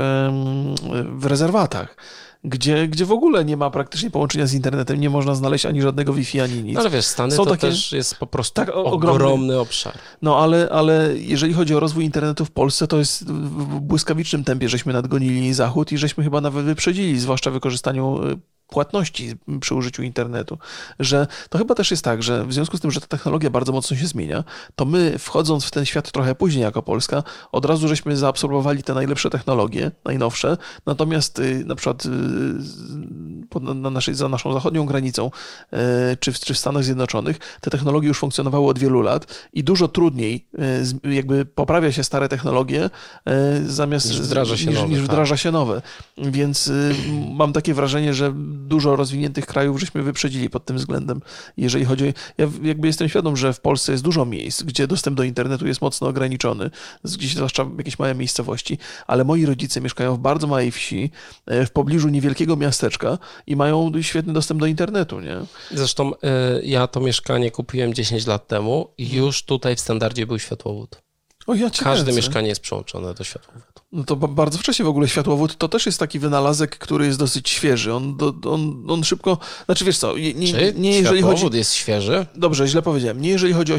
[1.18, 1.96] w rezerwatach,
[2.44, 6.14] gdzie, gdzie w ogóle nie ma praktycznie połączenia z internetem, nie można znaleźć ani żadnego
[6.14, 6.74] Wi-Fi, ani nic.
[6.74, 9.60] No ale wiesz, Stany Są to takie- też jest po prostu Tak, o- ogromny, ogromny.
[9.60, 9.94] obszar.
[10.22, 14.70] No ale, ale jeżeli chodzi o rozwój internetu w Polsce, to jest w błyskawicznym tempie,
[14.70, 20.03] żeśmy nadgonili Zachód i żeśmy chyba nawet wyprzedzili, zwłaszcza w wykorzystaniu y, płatności przy użyciu
[20.03, 20.57] internetu,
[20.99, 23.72] że to chyba też jest tak, że w związku z tym, że ta technologia bardzo
[23.72, 24.43] mocno się zmienia,
[24.76, 28.93] to my wchodząc w ten świat trochę później jako Polska, od razu żeśmy zaabsorbowali te
[28.93, 32.09] najlepsze technologie, najnowsze, natomiast y, na przykład y,
[33.76, 35.32] na naszej, za naszą zachodnią granicą
[35.74, 35.78] y,
[36.20, 39.88] czy w, czy w Stanach Zjednoczonych te technologie już funkcjonowały od wielu lat i dużo
[39.88, 40.47] trudniej
[41.03, 42.89] jakby poprawia się stare technologie
[43.65, 45.07] zamiast Niż wdraża się niż, nowe, niż tak.
[45.07, 45.82] wdraża się nowe.
[46.18, 46.72] Więc
[47.36, 51.22] mam takie wrażenie, że dużo rozwiniętych krajów żeśmy wyprzedzili pod tym względem.
[51.58, 55.24] Jeżeli chodzi ja jakby jestem świadom, że w Polsce jest dużo miejsc, gdzie dostęp do
[55.24, 56.70] internetu jest mocno ograniczony,
[57.03, 58.78] gdzieś zwłaszcza jakieś małe miejscowości,
[59.08, 61.12] ale moi rodzice mieszkają w bardzo małej wsi,
[61.45, 65.38] e, w pobliżu niewielkiego miasteczka i mają świetny dostęp do internetu, nie?
[65.72, 66.18] Zresztą y,
[66.64, 71.01] ja to mieszkanie kupiłem 10 lat temu i już tutaj w standardzie był światłowód.
[71.47, 72.14] O, ja Każde kręcę.
[72.14, 73.66] mieszkanie jest przyłączone do światłowodu.
[73.92, 77.20] No to ba- bardzo wcześnie w ogóle światłowód to też jest taki wynalazek, który jest
[77.20, 77.94] dosyć świeży.
[77.94, 81.38] On, do, on, on szybko, znaczy wiesz co, nie, Czy nie jeżeli chodzi...
[81.38, 82.26] światłowód jest świeży?
[82.36, 83.22] Dobrze, źle powiedziałem.
[83.22, 83.78] Nie jeżeli chodzi o,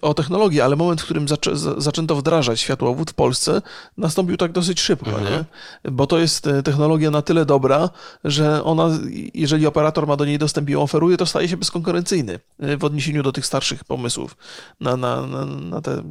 [0.00, 3.62] o technologię, ale moment, w którym zaczę, za- zaczęto wdrażać światłowód w Polsce,
[3.96, 5.44] nastąpił tak dosyć szybko, Mhm.
[5.84, 5.90] nie?
[5.92, 7.90] Bo to jest e, technologia na tyle dobra,
[8.24, 8.88] że ona,
[9.34, 12.84] jeżeli operator ma do niej dostęp i ją oferuje, to staje się bezkonkurencyjny e, w
[12.84, 14.36] odniesieniu do tych starszych pomysłów
[14.80, 16.02] na, na, na, na te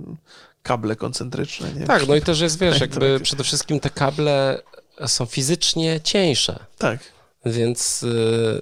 [0.67, 1.73] kable koncentryczne.
[1.73, 1.85] Nie?
[1.85, 3.23] Tak, no i też jest, wiesz, Tak, jakby tak.
[3.23, 4.61] przede wszystkim te kable
[5.07, 6.99] są fizycznie cieńsze, Tak.
[7.45, 8.61] więc y,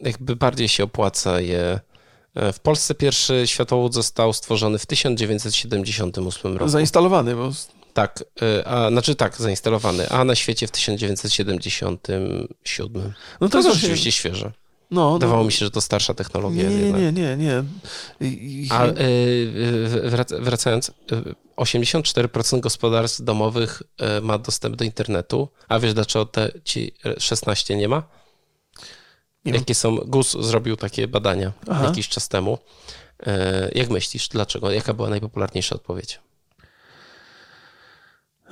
[0.00, 1.80] jakby bardziej się opłaca je.
[2.34, 6.68] e, W Polsce pierwszy światłowód został stworzony w 1978 roku.
[6.70, 7.50] Zainstalowany, bo
[7.94, 13.12] Tak, y, a, znaczy tak, zainstalowany, a na świecie w 1977.
[13.40, 14.52] no To jest jest rzeczywiście świeże.
[14.92, 17.00] No, Wydawało no, mi się, że to starsza technologia nie, nie, jednak.
[17.02, 17.64] nie, nie, nie.
[18.20, 20.92] I, i, A y, y, wrac- wracając, y,
[21.56, 23.82] 84% gospodarstw domowych
[24.18, 28.02] y, ma dostęp do internetu, a wiesz dlaczego te ci 16 nie ma?
[29.44, 29.52] Nie.
[29.52, 31.84] Jakie są, GUS zrobił takie badania Aha.
[31.84, 32.58] jakiś czas temu.
[33.26, 33.30] Y,
[33.74, 34.70] Jak myślisz, dlaczego?
[34.70, 36.20] Jaka była najpopularniejsza odpowiedź?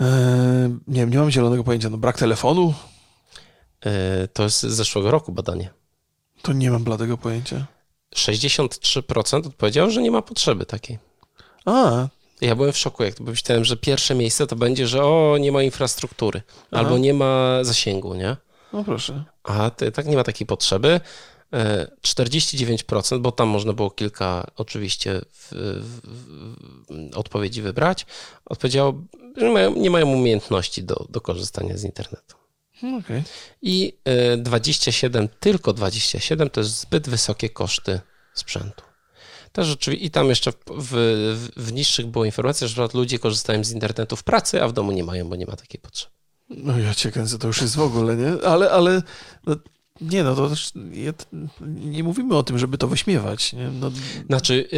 [0.00, 1.90] e, nie wiem, nie mam zielonego pojęcia.
[1.90, 2.74] No, brak telefonu?
[4.24, 5.70] Y, To jest z zeszłego roku badanie.
[6.42, 7.66] To nie mam bladego pojęcia.
[8.16, 10.98] 63% odpowiedziało, że nie ma potrzeby takiej.
[11.64, 12.08] A,
[12.40, 15.52] Ja byłem w szoku, jak to myślałem, że pierwsze miejsce to będzie, że o, nie
[15.52, 18.36] ma infrastruktury, albo nie ma zasięgu, nie?
[18.72, 19.24] no proszę.
[19.42, 21.00] A ty, tak nie ma takiej potrzeby.
[21.52, 25.48] E, 49%, bo tam można było kilka oczywiście w,
[25.82, 28.06] w, w, odpowiedzi wybrać,
[28.46, 28.94] odpowiedziało,
[29.36, 32.39] że mają, nie mają umiejętności do, do korzystania z internetu.
[32.82, 33.22] No, Okej.
[33.62, 38.00] I e, 27, tylko 27 to jest zbyt wysokie koszty
[38.34, 38.84] sprzętu.
[39.52, 43.70] Też rzeczywiście, i tam jeszcze w, w, w niższych było informacja, że ludzie korzystają z
[43.72, 46.14] internetu w pracy, a w domu nie mają, bo nie ma takiej potrzeby.
[46.50, 48.46] No ja cię kręcę, to już jest w ogóle, nie?
[48.46, 49.02] Ale, ale
[49.46, 49.56] no,
[50.00, 51.12] nie no, to też ja,
[51.60, 53.70] nie mówimy o tym, żeby to wyśmiewać, nie?
[53.80, 53.90] No,
[54.26, 54.68] Znaczy,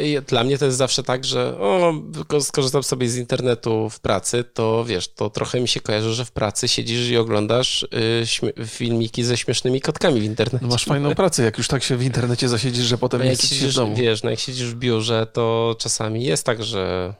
[0.00, 1.92] yy, dla mnie to jest zawsze tak, że o,
[2.40, 6.32] skorzystam sobie z internetu w pracy, to wiesz, to trochę mi się kojarzy, że w
[6.32, 10.58] pracy siedzisz i oglądasz yy, śmie- filmiki ze śmiesznymi kotkami w internecie.
[10.62, 13.30] no masz fajną pracę, jak już tak się w internecie zasiedzisz, że potem No nie
[13.30, 13.96] jak chcesz się w siedzisz, domu.
[13.96, 17.14] wiesz, no jak siedzisz w biurze, to czasami jest tak, że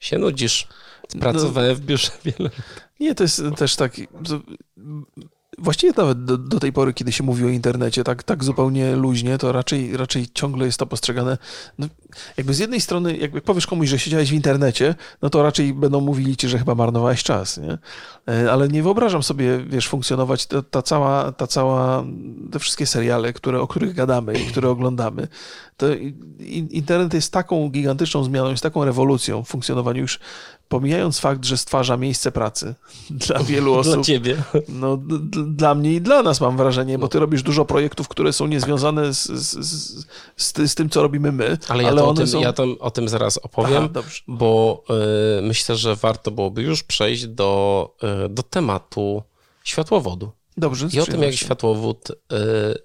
[0.00, 0.68] się nudzisz.
[1.20, 2.50] Pracowałem w biurze wiele
[3.00, 3.92] Nie, to jest też tak.
[5.62, 9.38] Właściwie nawet do, do tej pory, kiedy się mówi o internecie tak, tak zupełnie luźnie,
[9.38, 11.38] to raczej, raczej ciągle jest to postrzegane.
[11.78, 11.86] No,
[12.36, 16.00] jakby z jednej strony, jakby powiesz komuś, że siedziałeś w internecie, no to raczej będą
[16.00, 17.78] mówili ci, że chyba marnowałeś czas, nie?
[18.34, 22.04] E, Ale nie wyobrażam sobie, wiesz, funkcjonować ta, ta cała, ta cała,
[22.52, 25.28] te wszystkie seriale, które, o których gadamy i które oglądamy.
[25.76, 25.86] To
[26.70, 30.18] internet jest taką gigantyczną zmianą, jest taką rewolucją w funkcjonowaniu już,
[30.72, 32.74] pomijając fakt, że stwarza miejsce pracy
[33.26, 33.94] dla wielu osób.
[33.94, 34.42] dla ciebie.
[34.68, 34.98] No,
[35.46, 39.14] dla mnie i dla nas mam wrażenie, bo ty robisz dużo projektów, które są niezwiązane
[39.14, 40.06] z, z, z,
[40.36, 41.58] z, ty- z tym, co robimy my.
[41.68, 42.40] Ale, ja, to o, tym, są...
[42.40, 43.88] ja to, o tym zaraz opowiem.
[43.96, 44.84] Aha, bo
[45.38, 47.94] y, myślę, że warto byłoby już przejść do,
[48.26, 49.22] y, do tematu
[49.64, 52.14] światłowodu Dobrze, i o tym, jak światłowód y,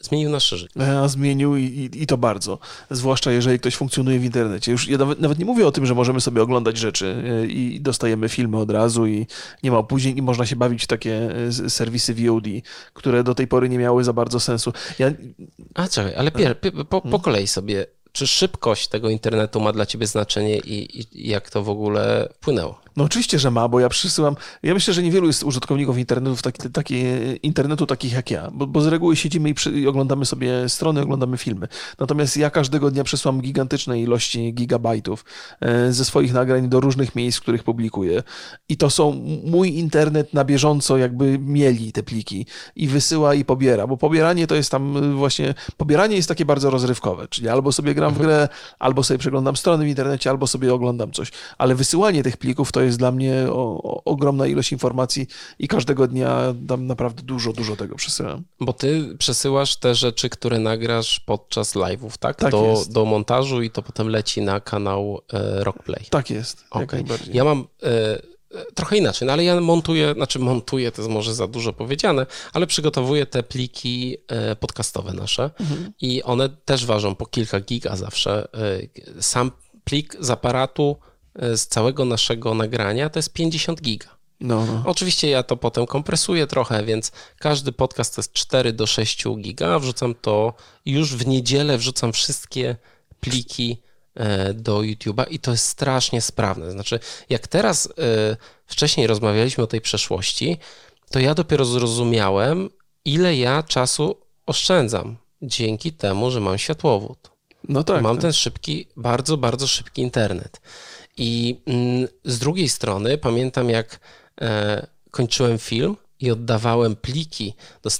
[0.01, 0.79] zmienił nasze życie.
[0.81, 2.59] E, A zmienił i, i, i to bardzo.
[2.91, 4.71] Zwłaszcza jeżeli ktoś funkcjonuje w internecie.
[4.71, 7.81] Już ja nawet, nawet nie mówię o tym, że możemy sobie oglądać rzeczy e, i
[7.81, 9.27] dostajemy filmy od razu i
[9.63, 11.29] nie ma opóźnień i można się bawić w takie
[11.67, 12.43] serwisy VOD,
[12.93, 14.73] które do tej pory nie miały za bardzo sensu.
[14.99, 15.11] Ja,
[15.75, 17.11] A czekaj, ale pier, pi- po, Hmm.
[17.11, 21.49] po kolei sobie, czy szybkość tego internetu ma dla ciebie znaczenie i, i, i jak
[21.49, 22.79] to w ogóle wpłynęło?
[22.97, 24.35] No oczywiście, że ma, bo ja przysyłam.
[24.63, 27.03] Ja myślę, że niewielu jest użytkowników internetu, taki, taki,
[27.43, 31.01] internetu takich jak ja, bo, bo z reguły siedzimy i, przy, i, oglądamy sobie strony,
[31.01, 31.67] oglądamy filmy.
[31.99, 35.25] Natomiast ja każdego dnia przesyłam gigantyczne ilości gigabajtów
[35.61, 38.23] e, ze swoich nagrań do różnych miejsc, w których publikuję.
[38.69, 42.45] I to są mój internet na bieżąco, jakby mieli te pliki
[42.75, 45.53] i wysyła i pobiera, bo pobieranie to jest tam e, właśnie.
[45.77, 49.85] Pobieranie jest takie bardzo rozrywkowe, czyli albo sobie gram w grę, albo sobie przeglądam strony
[49.85, 51.31] w internecie, albo sobie oglądam coś.
[51.57, 55.27] Ale wysyłanie tych plików to jest dla mnie o, o, ogromna ilość informacji
[55.59, 58.43] i każdego dnia tam naprawdę dużo, dużo tego przesyłam.
[58.59, 62.35] Bo ty przesyłasz te rzeczy, które nagrasz podczas live'ów, tak?
[62.35, 62.93] Tak do, jest.
[62.93, 66.05] do montażu i to potem leci na kanał e, Rockplay.
[66.09, 67.35] Tak jest, najbardziej.
[67.35, 68.21] Ja mam e,
[68.73, 72.67] trochę inaczej, no ale ja montuję, znaczy montuję, to jest może za dużo powiedziane, ale
[72.67, 75.91] przygotowuję te pliki e, podcastowe nasze Mhm.
[76.01, 78.47] i one też ważą po kilka giga zawsze.
[79.17, 79.51] E, Sam
[79.83, 84.17] plik z aparatu e, z całego naszego nagrania to jest 50 giga.
[84.39, 84.83] No, no.
[84.85, 89.79] Oczywiście ja to potem kompresuję trochę, więc każdy podcast to jest 4 do 6 giga.
[89.79, 90.53] Wrzucam to
[90.85, 92.75] już w niedzielę, wrzucam wszystkie
[93.19, 93.77] pliki
[94.15, 96.71] e, do YouTube'a i to jest strasznie sprawne.
[96.71, 97.91] Znaczy, jak teraz e,
[98.65, 100.57] wcześniej rozmawialiśmy o tej przeszłości,
[101.09, 102.69] to ja dopiero zrozumiałem,
[103.05, 104.15] ile ja czasu
[104.45, 107.37] oszczędzam dzięki temu, że mam światłowód
[107.69, 108.01] no tak.
[108.01, 108.21] mam tak.
[108.21, 110.61] ten szybki, bardzo, bardzo szybki internet.
[111.17, 113.99] I mm, z drugiej strony pamiętam, jak
[114.41, 117.53] e, kończyłem film i oddawałem pliki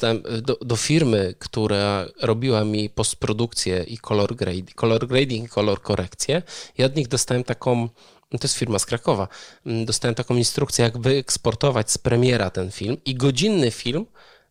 [0.03, 5.82] e, do, do firmy, która robiła mi postprodukcję i color, grade, color grading i color
[5.82, 6.41] korekcję.
[6.78, 7.89] I od nich dostałem taką,
[8.30, 9.28] to jest firma z Krakowa,
[9.65, 14.05] mm, dostałem taką instrukcję, jak wyeksportować z premiera ten film i godzinny film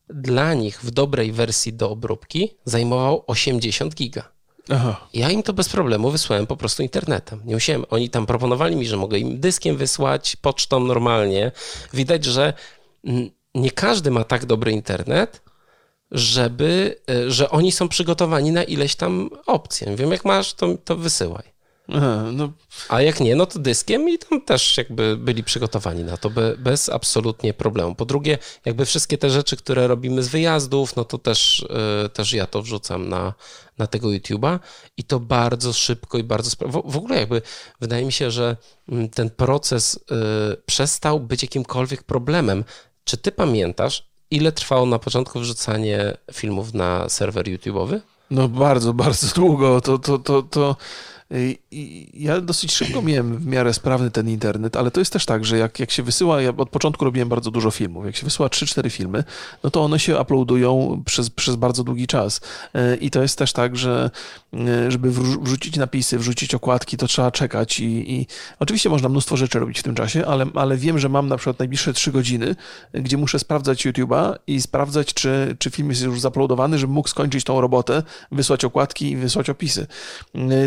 [0.08, 4.35] dla nich w dobrej wersji do obróbki zajmował 80 giga.
[4.70, 5.08] Aha.
[5.14, 7.40] Ja im to bez problemu wysłałem po prostu internetem.
[7.44, 11.52] Nie musiałem, oni tam proponowali mi, że mogę im dyskiem wysłać, pocztą normalnie.
[11.92, 12.52] Widać, że
[13.54, 15.42] nie każdy ma tak dobry internet,
[16.10, 19.96] żeby, e, że oni są przygotowani na ileś tam opcje.
[19.96, 21.55] Wiem, jak masz, to, to wysyłaj.
[21.88, 22.52] Aha, no,
[22.88, 26.56] A jak nie, no to dyskiem i tam też jakby byli przygotowani na to be,
[26.58, 27.94] bez absolutnie problemu.
[27.94, 31.66] Po drugie, jakby wszystkie te rzeczy, które robimy z wyjazdów, no to też,
[32.06, 33.34] y, też ja to wrzucam na,
[33.78, 34.58] na tego YouTube'a
[34.96, 37.42] i to bardzo szybko i bardzo w, w ogóle jakby
[37.80, 38.56] wydaje mi się, że
[38.88, 42.64] mm, ten proces y, przestał być jakimkolwiek problemem.
[43.04, 48.00] Czy ty pamiętasz, ile trwało na początku wrzucanie filmów na serwer YouTube'owy?
[48.30, 49.80] no bardzo, bardzo długo.
[49.80, 50.76] To, to, to, to...
[51.30, 55.26] I- i Ja dosyć szybko miałem w miarę sprawny ten internet, ale to jest też
[55.26, 58.24] tak, że jak, jak się wysyła, ja od początku robiłem bardzo dużo filmów, jak się
[58.24, 59.24] wysyła 3-4 filmy,
[59.62, 62.40] no to one się uploadują przez, przez bardzo długi czas.
[62.74, 64.10] E, I to jest też tak, że
[64.54, 68.26] e, żeby wrzu- wrzucić napisy, wrzucić okładki, to trzeba czekać i, i
[68.60, 71.58] oczywiście można mnóstwo rzeczy robić w tym czasie, ale, ale wiem, że mam na przykład
[71.58, 72.56] najbliższe 3 godziny,
[72.92, 77.44] gdzie muszę sprawdzać YouTube'a i sprawdzać, czy, czy film jest już zaploadowany, żebym mógł skończyć
[77.44, 78.02] tą robotę,
[78.32, 79.86] wysłać okładki i wysłać opisy.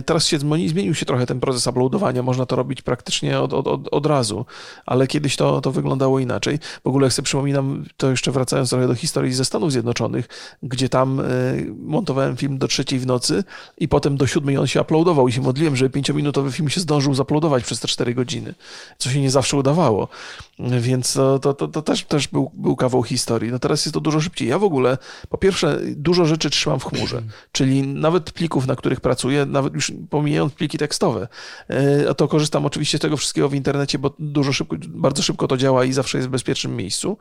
[0.06, 3.68] Teraz się zmieni- zmienił się trochę ten proces uploadowania, można to robić praktycznie od, od,
[3.68, 4.46] od, od razu,
[4.86, 6.60] ale kiedyś to, to wyglądało inaczej.
[6.84, 10.28] W ogóle jak sobie przypominam, to jeszcze wracając trochę do historii ze Stanów Zjednoczonych,
[10.64, 11.24] gdzie tam e,
[11.86, 13.44] montowałem film do trzeciej w nocy
[13.78, 17.14] i potem do siódmej on się uploadował i się modliłem, żeby pięciominutowy film się zdążył
[17.14, 18.56] zaploadować przez te cztery godziny,
[18.98, 20.08] co się nie zawsze udawało.
[20.60, 23.52] Więc to, to, to, to też, też był, był kawał historii.
[23.52, 24.48] No teraz jest to dużo szybciej.
[24.48, 24.98] Ja w ogóle,
[25.30, 27.22] po pierwsze, dużo rzeczy trzymam w chmurze,
[27.52, 29.92] czyli nawet plików, na których pracuję, nawet już
[30.40, 31.28] pomijając pliki tekstowe,
[31.68, 35.58] e, to korzystam oczywiście z tego wszystkiego w internecie, bo dużo szybko, bardzo szybko to
[35.58, 37.18] działa i zawsze jest w bezpiecznym miejscu.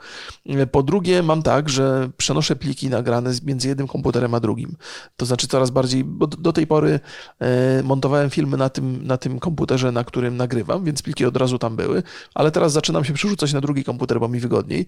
[0.47, 4.77] E, Po drugie, mam tak, że przenoszę pliki nagrane między jednym komputerem a drugim.
[5.16, 7.01] To znaczy coraz bardziej, bo do- tej pory
[7.41, 11.59] e, montowałem filmy na tym, na tym komputerze, na którym nagrywam, więc pliki od razu
[11.59, 12.03] tam były,
[12.35, 14.87] ale teraz zaczynam się przerzucać na drugi komputer, bo mi wygodniej.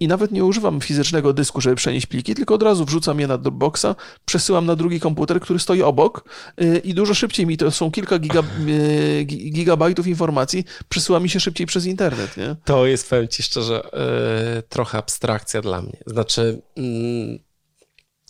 [0.00, 3.38] I nawet nie używam fizycznego dysku, żeby przenieść pliki, tylko od razu wrzucam je na
[3.38, 3.86] Dropboxa,
[4.24, 6.24] przesyłam na drugi komputer, który stoi obok
[6.84, 8.42] i dużo szybciej mi to są kilka giga,
[9.24, 12.56] gi- gigabajtów informacji, przesyła mi się szybciej przez internet, nie?
[12.64, 13.82] To jest, powiem ci szczerze,
[14.56, 15.96] yy, trochę abstrakcja dla mnie.
[16.06, 17.38] Znaczy, mm,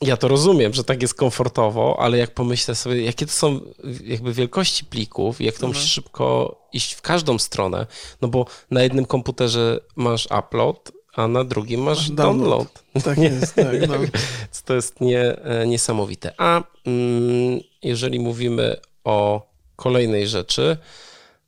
[0.02, 3.60] ja to rozumiem, że tak jest komfortowo, ale jak pomyślę sobie, jakie to są
[4.04, 7.86] jakby wielkości plików, jak to musisz szybko iść w każdą stronę,
[8.22, 12.48] no bo na jednym komputerze masz upload, a na drugim masz download.
[12.48, 13.04] download.
[13.04, 13.88] Tak jest, tak.
[13.88, 13.94] No.
[14.66, 16.32] To jest nie, e, niesamowite.
[16.38, 19.46] A mm, jeżeli mówimy o
[19.76, 20.76] kolejnej rzeczy,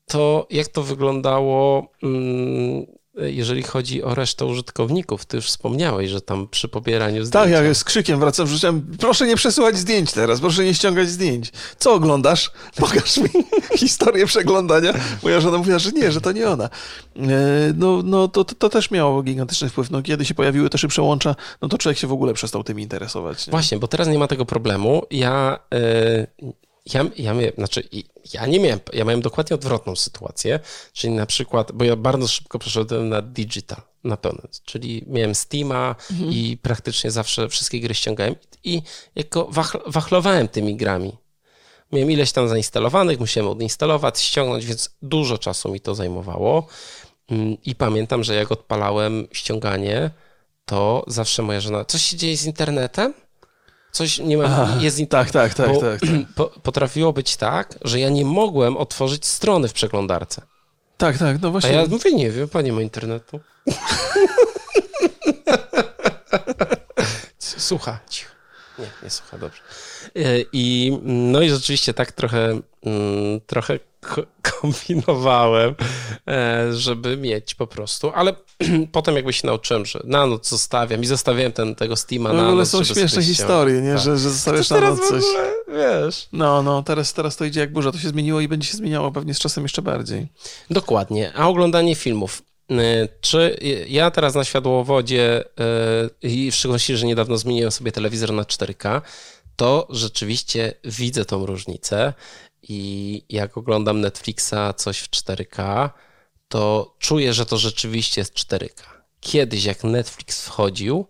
[0.06, 6.48] to jak to wyglądało, mm, jeżeli chodzi o resztę użytkowników, ty już wspomniałeś, że tam
[6.48, 7.62] przy pobieraniu Tak, zdjęcia...
[7.62, 11.52] ja z krzykiem wracam, rzuciłem, proszę nie przesyłać zdjęć teraz, proszę nie ściągać zdjęć.
[11.78, 12.50] Co oglądasz?
[12.80, 13.28] Pokaż mi
[13.76, 14.92] historię przeglądania.
[15.22, 16.64] Moja żona mówiła, że nie, że to nie ona.
[16.64, 17.28] E,
[17.76, 19.90] No, no to, to, to też miało gigantyczny wpływ.
[19.90, 22.80] No, kiedy się pojawiły te szybsze łącza, no to człowiek się w ogóle przestał tym
[22.80, 23.46] interesować.
[23.46, 23.50] Nie?
[23.50, 25.02] Właśnie, bo teraz nie ma tego problemu.
[25.10, 26.52] Ja, y,
[26.86, 27.88] ja, ja, znaczy,
[28.32, 30.60] ja nie miałem, ja miałem dokładnie odwrotną sytuację,
[30.92, 35.94] czyli na przykład, bo ja bardzo szybko przeszedłem na digital, na pełny, czyli miałem Steama
[36.30, 38.82] i praktycznie zawsze wszystkie gry ściągałem i
[39.14, 41.12] jako wachl, wachlowałem tymi grami.
[41.92, 46.66] Miałem ileś tam zainstalowanych, musiałem odinstalować, ściągnąć, więc dużo czasu mi to zajmowało.
[47.30, 50.10] Mm, I pamiętam, że jak odpalałem ściąganie,
[50.64, 53.14] to zawsze moja żona, coś się dzieje z internetem?
[53.92, 55.32] Coś nie ma, Aha, jest Tak, internet.
[55.32, 56.00] tak, tak, tak.
[56.00, 56.10] tak.
[56.36, 60.42] po, potrafiło być tak, że ja nie mogłem otworzyć strony w przeglądarce.
[60.96, 61.72] Tak, tak, no A właśnie.
[61.72, 63.40] ja mówię, nie wiem, panie ma internetu.
[67.38, 67.98] Słucha.
[68.10, 68.30] cicho.
[68.78, 69.60] Nie, nie słucha, dobrze.
[70.16, 70.20] E,
[70.52, 73.78] I no i rzeczywiście tak trochę, mm, trochę
[74.42, 75.74] kombinowałem,
[76.28, 78.34] e, żeby mieć po prostu, ale
[78.92, 82.42] potem jakby się nauczyłem, że na noc zostawiam i zostawiałem ten, tego Steama W na
[82.42, 83.92] ogóle noc, są śmieszne historie, nie?
[83.92, 84.02] Tak.
[84.02, 85.24] Że, że zostawiasz na noc coś.
[85.24, 86.28] ogóle, wiesz...
[86.32, 87.92] No, no, teraz, teraz to idzie jak burza.
[87.92, 90.28] To się zmieniło i będzie się zmieniało pewnie z czasem jeszcze bardziej.
[90.70, 91.32] Dokładnie.
[91.34, 92.42] A oglądanie filmów.
[92.70, 95.44] Y, Czy ja teraz na światłowodzie
[96.22, 99.00] y, i w szczególności, że niedawno zmieniłem sobie telewizor na 4K,
[99.56, 102.12] to rzeczywiście widzę tą różnicę
[102.62, 105.90] i jak oglądam Netflixa coś w 4K,
[106.48, 108.82] to czuję, że to rzeczywiście jest 4K.
[109.20, 111.06] Kiedyś jak Netflix wchodził,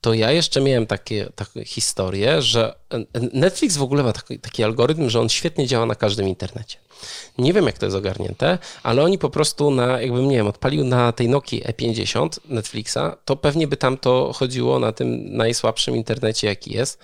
[0.00, 2.74] to ja jeszcze miałem takie, takie historie, że
[3.32, 6.78] Netflix w ogóle ma taki, taki algorytm, że on świetnie działa na każdym internecie.
[7.38, 10.84] Nie wiem, jak to jest ogarnięte, ale oni po prostu na, jakbym, nie wiem, odpalił
[10.84, 16.46] na tej Nokii E50 Netflixa, to pewnie by tam to chodziło na tym najsłabszym internecie,
[16.46, 16.98] jaki jest.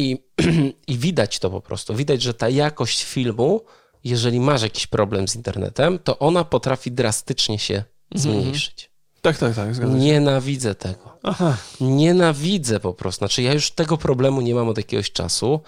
[0.00, 0.24] I,
[0.92, 1.94] I widać to po prostu.
[1.94, 3.60] Widać, że ta jakość filmu,
[4.04, 7.84] jeżeli masz jakiś problem z internetem, to ona potrafi drastycznie się
[8.14, 8.90] zmniejszyć.
[9.22, 9.84] Tak, tak, tak, się.
[9.84, 11.18] Nienawidzę tego.
[11.22, 11.56] Aha.
[11.80, 13.18] Nienawidzę po prostu.
[13.18, 15.60] Znaczy, ja już tego problemu nie mam od jakiegoś czasu,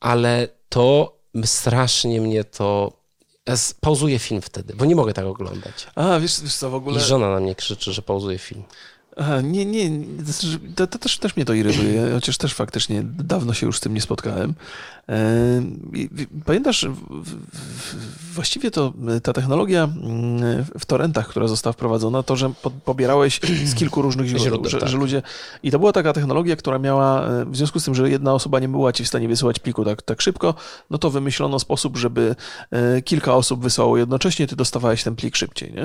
[0.00, 3.00] ale to strasznie mnie to.
[3.80, 5.86] Pauzuję film wtedy, bo nie mogę tak oglądać.
[5.94, 6.96] A, wiesz, wiesz co, w ogóle...
[6.96, 8.62] I żona na mnie krzyczy, że pauzuje film.
[9.20, 9.90] Aha, nie, nie,
[10.26, 13.76] to, znaczy, to, to też, też mnie to irytuje, chociaż też faktycznie dawno się już
[13.76, 14.54] z tym nie spotkałem.
[15.08, 15.62] E,
[16.44, 16.86] Pamiętasz,
[18.34, 18.92] właściwie to
[19.22, 24.26] ta technologia mm, w torrentach, która została wprowadzona, to, że po, pobierałeś z kilku różnych
[24.26, 24.88] źródeł, że, tak.
[24.88, 25.22] że ludzie...
[25.62, 28.60] I to była taka technologia, która miała, e, w związku z tym, że jedna osoba
[28.60, 30.54] nie była ci w stanie wysyłać pliku tak, tak szybko,
[30.90, 32.36] no to wymyślono sposób, żeby
[32.70, 35.82] e, kilka osób wysłało jednocześnie, ty dostawałeś ten plik szybciej, nie?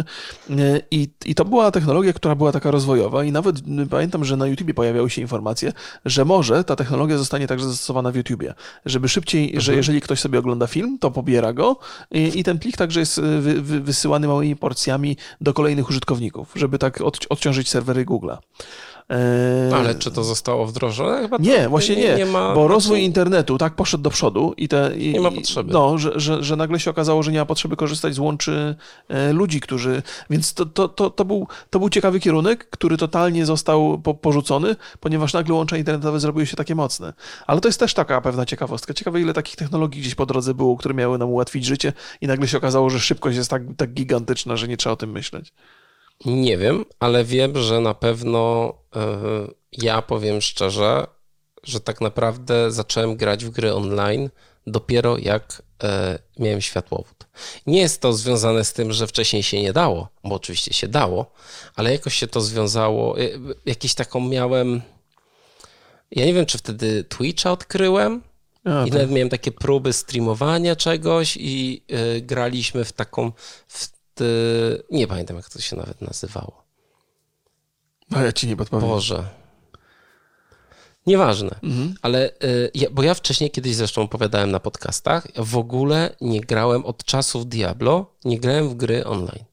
[0.64, 3.56] E, I, I to była technologia, która była taka rozwojowa i nawet
[3.90, 5.74] pamiętam, że na YouTubie pojawiały się informacje,
[6.06, 8.54] że może ta technologia zostanie także zastosowana w YouTubie,
[8.86, 11.78] żeby szybciej, że jeżeli ktoś sobie ogląda film, to pobiera go
[12.12, 16.52] i, i ten plik także jest y, wy, wy, wysyłany małymi porcjami do kolejnych użytkowników,
[16.56, 18.38] żeby tak od, odciążyć serwery Google'a.
[19.12, 21.22] E, Ale czy to zostało wdrożone?
[21.22, 24.98] Chyba to nie, właśnie nie, ma, bo rozwój internetu tak poszedł do przodu i te...
[24.98, 25.74] I, Nie ma potrzeby.
[25.74, 28.76] No, że, że, że nagle się okazało, że nie ma potrzeby korzystać z łączy
[29.10, 30.04] e, ludzi, którzy...
[30.30, 34.76] Więc to, to, to, to, był, to był ciekawy kierunek, który totalnie został po, porzucony,
[35.00, 37.14] ponieważ nagle łącza internetowe zrobiły się takie mocne.
[37.48, 38.94] Ale to jest też taka pewna ciekawostka.
[38.94, 42.48] Ciekawe, ile takich technologii gdzieś po drodze było, które miały nam ułatwić życie i nagle
[42.48, 45.54] się okazało, że szybkość jest tak, tak gigantyczna, że nie trzeba o tym myśleć.
[46.26, 49.18] Nie wiem, ale wiem, że na pewno e,
[49.72, 51.08] ja powiem szczerze,
[51.64, 54.30] że tak naprawdę zacząłem grać w gry online
[54.68, 57.26] dopiero jak e, miałem światłowód.
[57.68, 61.32] Nie jest to związane z tym, że wcześniej się nie dało, bo oczywiście się dało,
[61.76, 63.20] ale jakoś się to związało.
[63.20, 63.24] e,
[63.66, 64.82] Jakieś taką miałem.
[66.12, 68.22] Ja nie wiem, czy wtedy Twitcha odkryłem.
[68.64, 68.94] A, I tak.
[68.94, 71.84] nawet miałem takie próby streamowania czegoś i
[72.22, 73.32] graliśmy w taką.
[73.68, 73.95] W,
[74.92, 76.64] nie pamiętam, jak to się nawet nazywało.
[78.16, 78.90] A ja ci nie podpowiem.
[78.90, 79.24] Boże.
[81.08, 81.96] Nieważne, Mhm.
[82.02, 86.86] ale y, bo ja wcześniej kiedyś zresztą opowiadałem na podcastach, ja w ogóle nie grałem
[86.86, 89.46] od czasów Diablo, nie grałem w gry online.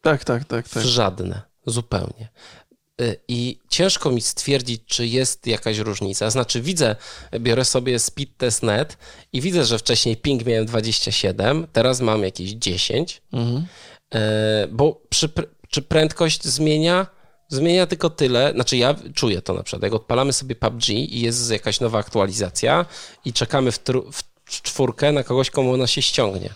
[0.00, 0.82] Tak, tak, tak, tak.
[0.82, 2.28] W żadne, zupełnie.
[3.00, 6.30] Y, I ciężko mi stwierdzić, czy jest jakaś różnica.
[6.30, 6.96] Znaczy, widzę,
[7.40, 8.98] biorę sobie speed test net
[9.32, 13.66] i widzę, że wcześniej ping miałem 27, teraz mam jakieś 10, Mhm.
[14.14, 17.06] E, bo przy, pr- czy prędkość zmienia?
[17.48, 21.50] Zmienia tylko tyle, znaczy ja czuję to na przykład, jak odpalamy sobie PUBG i jest
[21.50, 22.86] jakaś nowa aktualizacja
[23.24, 24.22] i czekamy w, tru, w
[24.62, 26.54] czwórkę na kogoś, komu ona się ściągnie.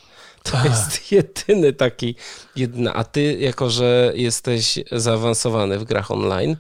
[0.51, 2.15] To jest jedyny taki,
[2.57, 2.95] jedyna.
[2.95, 6.57] A ty, jako że jesteś zaawansowany w grach online,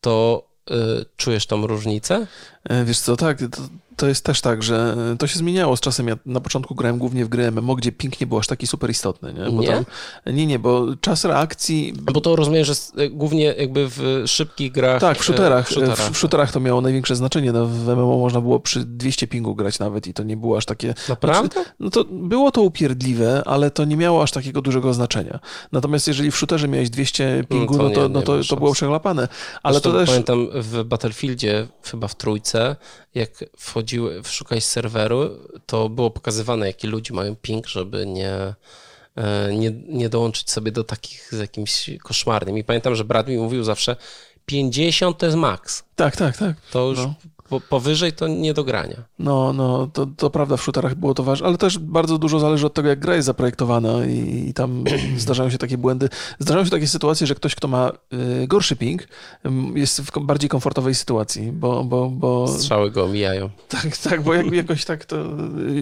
[0.00, 0.74] to y,
[1.16, 2.26] czujesz tą różnicę?
[2.68, 3.62] E, Wiesz co, tak, to,
[3.96, 6.08] to jest też tak, że to się zmieniało z czasem.
[6.08, 8.90] Ja na początku grałem głównie w gry MMO, gdzie ping nie był aż taki super
[8.90, 9.34] istotny.
[9.34, 9.50] Nie?
[9.50, 9.68] Bo Nie?
[9.68, 9.84] Tam,
[10.26, 11.92] nie, nie, bo czas reakcji...
[12.06, 15.00] No Bo to rozumiem, że s- głównie jakby w szybkich grach.
[15.00, 15.60] Tak, w shooterach.
[15.60, 15.98] e, w shooterach.
[15.98, 17.52] W, w shooterach to miało największe znaczenie.
[17.52, 20.64] No, w MMO można było przy 200 pingu grać nawet i to nie było aż
[20.66, 20.94] takie...
[21.08, 21.64] Naprawdę?
[21.80, 25.38] No to było to upierdliwe, ale to nie miało aż takiego dużego znaczenia.
[25.72, 28.72] Natomiast jeżeli w shooterze miałeś 200 pingu, to no to, nie no to, to było
[28.72, 29.28] przechlapane.
[29.62, 30.08] Ale to też...
[30.10, 32.55] Pamiętam w Battlefieldzie, chyba w trójce,
[33.14, 38.54] jak wchodziły, szukać serweru, to było pokazywane, jaki ludzie mają ping, żeby nie,
[39.16, 42.58] e, nie, nie dołączyć sobie do takich z jakimś koszmarnym.
[42.58, 43.96] I pamiętam, że brat mi mówił zawsze
[44.46, 45.84] 50 to jest max.
[45.96, 46.56] Tak, tak, tak.
[46.70, 47.14] To już No.
[47.48, 48.96] Po, powyżej to nie do grania.
[49.18, 52.66] No, no, to, to prawda, w shooterach było to ważne, ale też bardzo dużo zależy
[52.66, 54.84] od tego, jak gra jest zaprojektowana i, i tam
[55.18, 56.08] zdarzają się takie błędy.
[56.38, 57.92] Zdarzają się takie sytuacje, że ktoś, kto ma
[58.42, 59.08] y, gorszy ping,
[59.46, 63.50] ym, jest w bardziej komfortowej sytuacji, bo, bo, bo Strzały go omijają.
[63.68, 65.16] tak, tak, bo jakby jakoś tak to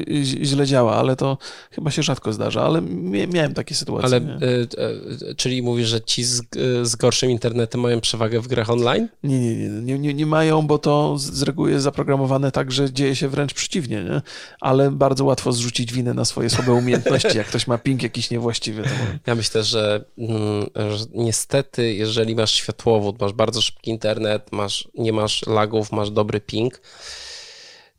[0.08, 1.38] y, źle działa, ale to
[1.70, 4.06] chyba się rzadko zdarza, ale mia- miałem takie sytuacje.
[4.06, 6.42] Ale, e, e, czyli mówisz, że ci z,
[6.82, 9.08] z gorszym internetem mają przewagę w grach online?
[9.22, 12.72] Nie, nie, nie, nie, nie, nie mają, bo to z, z reguły jest zaprogramowane tak,
[12.72, 14.22] że dzieje się wręcz przeciwnie, nie?
[14.60, 17.38] ale bardzo łatwo zrzucić winę na swoje słabe umiejętności.
[17.38, 18.88] Jak ktoś ma ping jakiś niewłaściwy, to
[19.26, 25.12] Ja myślę, że, mm, że niestety, jeżeli masz światłowód, masz bardzo szybki internet, masz, nie
[25.12, 26.80] masz lagów, masz dobry ping,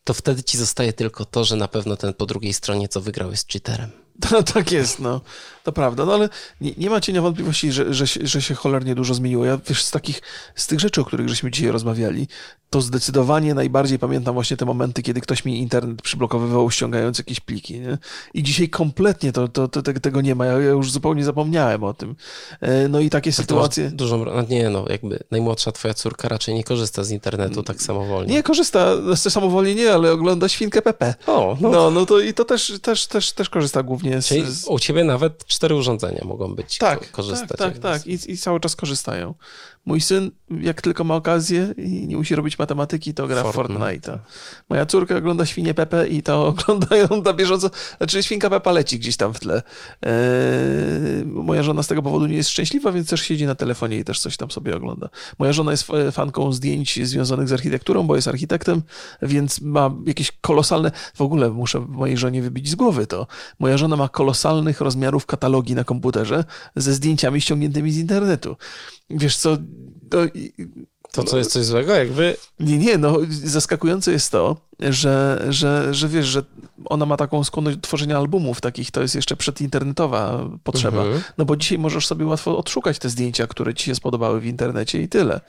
[0.03, 3.31] to wtedy ci zostaje tylko to, że na pewno ten po drugiej stronie, co wygrał,
[3.31, 4.04] jest cheaterem.
[4.21, 5.21] To, tak jest, no.
[5.63, 6.05] To prawda.
[6.05, 6.29] No ale
[6.61, 9.45] nie, nie ma cienia wątpliwości, że, że, się- że się cholernie dużo zmieniło.
[9.45, 10.21] Ja wiesz, z takich,
[10.55, 12.27] z tych rzeczy, o których żeśmy dzisiaj rozmawiali,
[12.69, 17.79] to zdecydowanie najbardziej pamiętam właśnie te momenty, kiedy ktoś mi internet przyblokowywał, ściągając jakieś pliki,
[17.79, 17.97] nie?
[18.33, 20.45] I dzisiaj kompletnie to, to, to, te- tego nie ma.
[20.45, 22.15] Ja, ja już zupełnie zapomniałem o tym.
[22.61, 23.91] E, No i takie sytuacje...
[23.91, 28.33] Dużą, no nie no, jakby najmłodsza twoja córka raczej nie korzysta z internetu tak samowolnie.
[28.33, 31.13] Nie korzysta, znaczy samowolnie nie, ale ogląda świnkę Pepe.
[31.27, 31.69] O, no.
[31.69, 34.25] No, no to i to też, też, też, też korzysta głównie z...
[34.25, 37.49] Czyli u ciebie nawet cztery urządzenia mogą być Tak, ko- korzystać.
[37.49, 38.07] tak, tak, tak.
[38.07, 39.33] I, I cały czas korzystają.
[39.85, 40.31] Mój syn,
[40.61, 43.81] jak tylko ma okazję i nie musi robić matematyki, to gra w Fortnite.
[43.81, 44.17] Fortnite'a.
[44.69, 47.69] Moja córka ogląda Świnie Pepe i to oglądają na bieżąco.
[47.97, 49.61] Znaczy, Świnka Pepa leci gdzieś tam w tle.
[50.01, 54.03] Eee, moja żona z tego powodu nie jest szczęśliwa, więc też siedzi na telefonie i
[54.03, 55.09] też coś tam sobie ogląda.
[55.39, 58.81] Moja żona jest e, fanką zdjęć związanych z architekturą, bo jest architektem,
[59.21, 60.91] więc ma jakieś kolosalne...
[61.15, 63.27] W ogóle muszę mojej żonie wybić z głowy to.
[63.59, 66.43] Moja żona ma kolosalnych rozmiarów katalogi na komputerze
[66.75, 68.55] ze zdjęciami ściągniętymi z internetu.
[69.09, 69.57] Wiesz co,
[70.09, 70.25] to,
[71.11, 71.95] To co jest coś złego?
[71.95, 76.43] Jakby nie, nie, no zaskakujące jest to, że, że, że wiesz, że
[76.85, 81.21] ona ma taką skłonność do tworzenia albumów takich, to jest jeszcze przedinternetowa potrzeba, Mhm.
[81.37, 85.01] no bo dzisiaj możesz sobie łatwo odszukać te zdjęcia, które ci się spodobały w internecie
[85.01, 85.41] i tyle.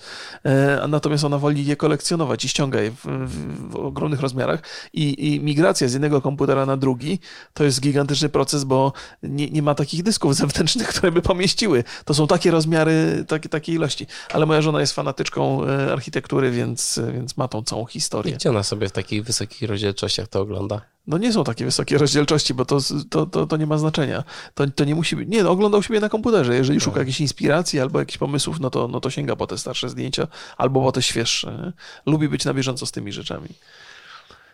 [0.46, 4.62] E, a natomiast ona woli je kolekcjonować i ściąga je w, w, w ogromnych rozmiarach
[4.92, 7.18] i, i migracja z jednego komputera na drugi
[7.54, 11.84] to jest gigantyczny proces, bo nie, nie ma takich dysków zewnętrznych, które by pomieściły.
[12.04, 14.06] To są takie rozmiary, takie, takie ilości.
[14.32, 18.34] Ale moja żona jest fanatyczką e, architektury, więc, więc ma tą całą I historię.
[18.34, 20.80] gdzie ona sobie w takich wysokich rozdzielczościach to ogląda?
[21.06, 22.78] No nie są takie wysokie rozdzielczości, bo to,
[23.10, 24.24] to, to, to nie ma znaczenia.
[24.54, 25.28] To, to nie musi być.
[25.28, 26.56] Nie, no, oglądał siebie na komputerze.
[26.56, 29.88] Jeżeli szuka jakiejś inspiracji albo jakichś pomysłów, no to, no to sięga po te starsze
[29.88, 31.52] zdjęcia albo po te świeższe.
[31.52, 31.72] Nie?
[32.12, 33.48] Lubi być na bieżąco z tymi rzeczami.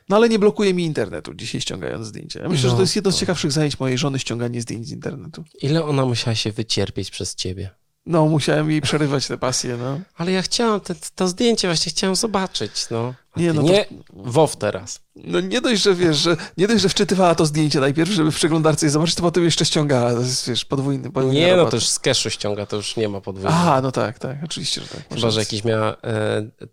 [0.09, 2.41] No ale nie blokuje mi internetu dzisiaj ściągając zdjęcia.
[2.43, 4.91] Ja myślę, No że to jest jedno z ciekawszych zajęć mojej żony, ściąganie zdjęć z
[4.91, 5.45] internetu.
[5.63, 7.71] Ile ona musiała się wycierpieć przez ciebie?
[8.07, 10.01] No, musiałem jej przerywać te pasje, no.
[10.17, 13.15] Ale ja chciałam, te, to zdjęcie właśnie chciałam zobaczyć, no.
[13.37, 15.01] Nie, no to- nie, WoW teraz.
[15.17, 18.35] No nie dość, że wiesz, że nie dość, że wczytywała to zdjęcie najpierw, żeby w
[18.37, 20.13] przeglądarce je zobaczyć, to potem jeszcze ściągała.
[20.15, 21.71] To jest, wiesz, podwójny, podwójny Nie, no robot.
[21.71, 23.57] to już z cache'u ściąga, to już nie ma podwójnego.
[23.57, 25.03] Aha, no tak, tak, oczywiście, że tak.
[25.15, 25.97] Chyba, że jakiś miała e,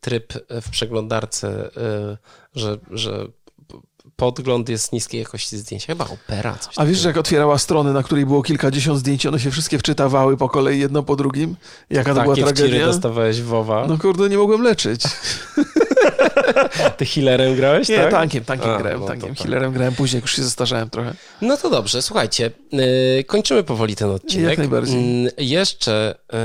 [0.02, 2.18] tryb w przeglądarce, e,
[2.56, 3.26] że, że
[4.16, 5.88] podgląd jest niskiej jakości zdjęcia.
[5.88, 9.40] Chyba opera, coś A wiesz, że jak otwierała strony, na której było kilkadziesiąt zdjęć, one
[9.40, 11.56] się wszystkie wczytawały po kolei, jedno po drugim?
[11.90, 12.86] Jaka to była Takie tragedia?
[12.86, 13.86] dostawałeś w WoWa.
[13.88, 15.04] No kurde, nie mogłem leczyć.
[16.98, 18.12] Ty healerem grałeś, Nie, tak?
[18.12, 19.30] tankiem, tankiem A, grałem, no tankiem.
[19.30, 19.38] tak.
[19.38, 21.14] Healerem grałem później, jak już się zestarzałem trochę.
[21.42, 24.50] No to dobrze, słuchajcie, yy, kończymy powoli ten odcinek.
[24.50, 25.24] Jak najbardziej.
[25.24, 26.40] Yy, jeszcze yy,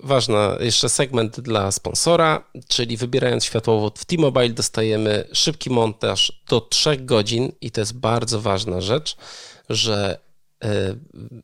[0.00, 6.96] ważna, jeszcze segment dla sponsora, czyli wybierając światłowód w T-Mobile dostajemy szybki montaż do 3
[6.96, 9.16] godzin i to jest bardzo ważna rzecz,
[9.68, 10.25] że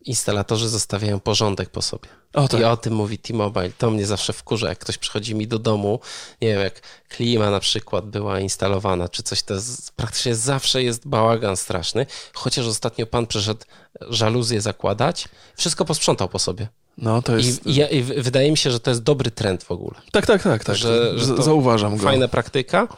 [0.04, 2.08] instalatorzy zostawiają porządek po sobie.
[2.32, 2.60] O, tak.
[2.60, 3.70] I o tym mówi T-Mobile.
[3.78, 6.00] To mnie zawsze wkurza, jak ktoś przychodzi mi do domu,
[6.42, 11.08] nie wiem, jak klima na przykład była instalowana, czy coś, to jest, praktycznie zawsze jest
[11.08, 13.60] bałagan straszny, chociaż ostatnio pan przyszedł
[14.00, 16.68] żaluzję zakładać, wszystko posprzątał po sobie.
[16.98, 17.66] No, to I, jest...
[17.66, 20.00] i, ja, I wydaje mi się, że to jest dobry trend w ogóle.
[20.12, 20.76] Tak, tak, tak, tak.
[20.76, 22.04] że- że Zauważam go.
[22.04, 22.88] Fajna praktyka.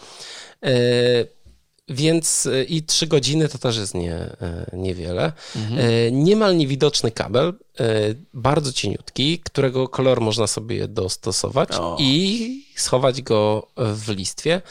[0.63, 0.71] E,
[1.89, 5.33] więc e, i trzy godziny to też jest nie, e, niewiele.
[5.57, 7.55] E, niemal niewidoczny kabel,
[8.35, 11.97] bardzo cieniutki, którego kolor można sobie dostosować O.
[12.01, 14.63] i schować go w listwie.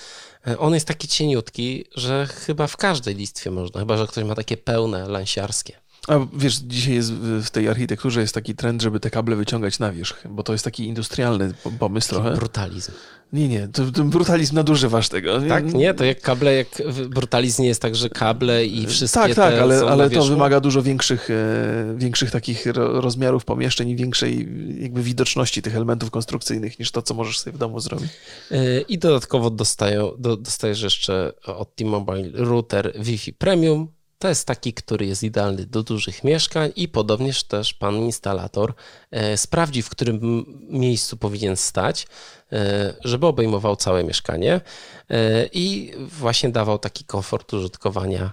[0.58, 4.58] On jest taki cieniutki, że chyba w każdej listwie można, chyba że ktoś ma takie
[4.58, 5.83] pełne lansiarskie.
[6.08, 9.92] A wiesz, dzisiaj jest w tej architekturze jest taki trend, żeby te kable wyciągać na
[9.92, 12.36] wierzch, bo to jest taki industrialny po- pomysł trochę.
[12.36, 12.92] Brutalizm.
[13.34, 15.42] Nie, nie, to, ten brutalizm nadużywasz tego.
[15.42, 15.94] Tak, nie?
[15.94, 16.68] To jak kable, jak
[17.10, 20.82] brutalizm nie jest tak, że kable i wszystkie Tak, tak, ale, ale to wymaga dużo
[20.82, 24.48] większych, e, większych takich ro, rozmiarów pomieszczeń i większej
[24.82, 28.10] jakby widoczności tych elementów konstrukcyjnych niż to, co możesz sobie w domu zrobić.
[28.52, 33.88] Yy, I dodatkowo dostają, do, dostajesz jeszcze od T-Mobile router Wi-Fi Premium.
[34.24, 38.74] To jest taki, który jest idealny do dużych mieszkań i podobnież też pan instalator
[39.12, 42.08] e, sprawdzi, w którym miejscu powinien stać,
[42.52, 44.62] e, żeby obejmował całe mieszkanie
[45.10, 48.32] e, i właśnie dawał taki komfort użytkowania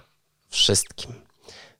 [0.49, 1.13] wszystkim.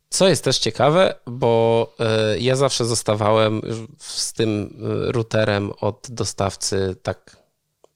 [0.09, 1.95] Co jest też ciekawe, bo
[2.39, 3.62] ja zawsze zostawałem
[3.97, 7.38] z tym routerem od dostawcy tak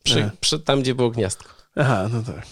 [0.04, 1.50] przy, przy, tam, gdzie było gniazdko.
[1.76, 2.46] Aha, no tak.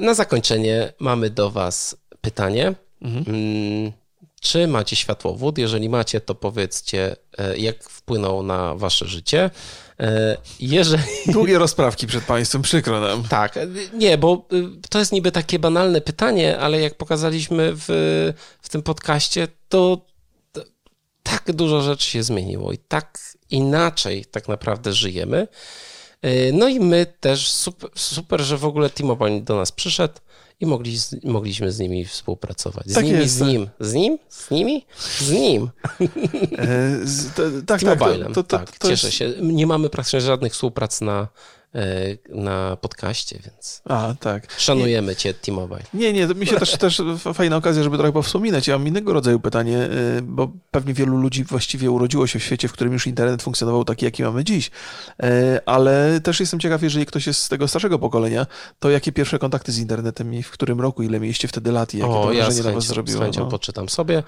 [0.00, 1.96] Na zakończenie mamy do Was
[2.26, 2.74] pytanie.
[3.02, 3.92] Mm,
[4.40, 5.58] Czy macie światłowód?
[5.58, 9.50] Jeżeli macie, to powiedzcie, e, jak wpłynął na Wasze życie.
[10.00, 11.02] E, Jeżeli.
[11.32, 13.24] Długie rozprawki przed państwem, przykro nam.
[13.24, 13.58] Tak,
[13.94, 17.84] nie, bo y, to jest niby takie banalne pytanie, ale jak pokazaliśmy w,
[18.62, 20.00] w tym podcaście, to
[21.22, 23.18] tak dużo rzeczy się zmieniło i tak
[23.50, 25.48] inaczej tak naprawdę żyjemy.
[26.24, 30.14] Y, No i my też super, super że w ogóle T-Mobile do nas przyszedł
[30.60, 32.86] i mogli, mogliśmy z nimi współpracować.
[32.86, 33.48] Z Tak nimi, jest, z tak.
[33.48, 33.68] nim.
[33.80, 34.18] Z nim?
[34.28, 34.86] Z nimi?
[34.98, 35.70] Z nim.
[36.58, 38.32] E, z, to, tak, tak, T-Mobilem.
[38.34, 39.18] to, to, tak, to cieszę jest...
[39.18, 39.34] się.
[39.40, 41.28] Nie mamy praktycznie żadnych współprac na,
[42.28, 44.52] na podcaście, więc A, tak.
[44.58, 45.82] szanujemy cię, T-Mobile.
[45.94, 47.02] Nie, nie, to mi się też, też
[47.34, 48.68] fajna okazja, żeby trochę powspominać.
[48.68, 52.68] Ja mam innego rodzaju pytanie, y, bo pewnie wielu ludzi właściwie urodziło się w świecie,
[52.68, 54.70] w którym już internet funkcjonował taki, jaki mamy dziś.
[55.24, 55.26] Y,
[55.66, 58.46] Ale też jestem ciekaw, jeżeli ktoś jest z tego starszego pokolenia,
[58.78, 61.98] to jakie pierwsze kontakty z internetem i w którym roku, ile mieliście wtedy lat i
[61.98, 63.18] jakie to ja wrażenie na was zrobiło.
[63.18, 63.50] z chęcią no.
[63.50, 64.22] poczytam sobie.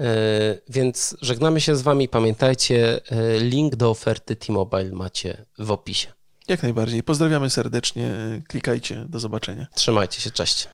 [0.00, 2.08] E, Więc żegnamy się z wami.
[2.08, 6.15] Pamiętajcie, e, link do oferty T-Mobile macie w opisie.
[6.48, 7.02] Jak najbardziej.
[7.02, 8.10] Pozdrawiamy serdecznie.
[8.48, 9.04] Klikajcie.
[9.08, 9.66] Do zobaczenia.
[9.74, 10.68] Trzymajcie się, cześć.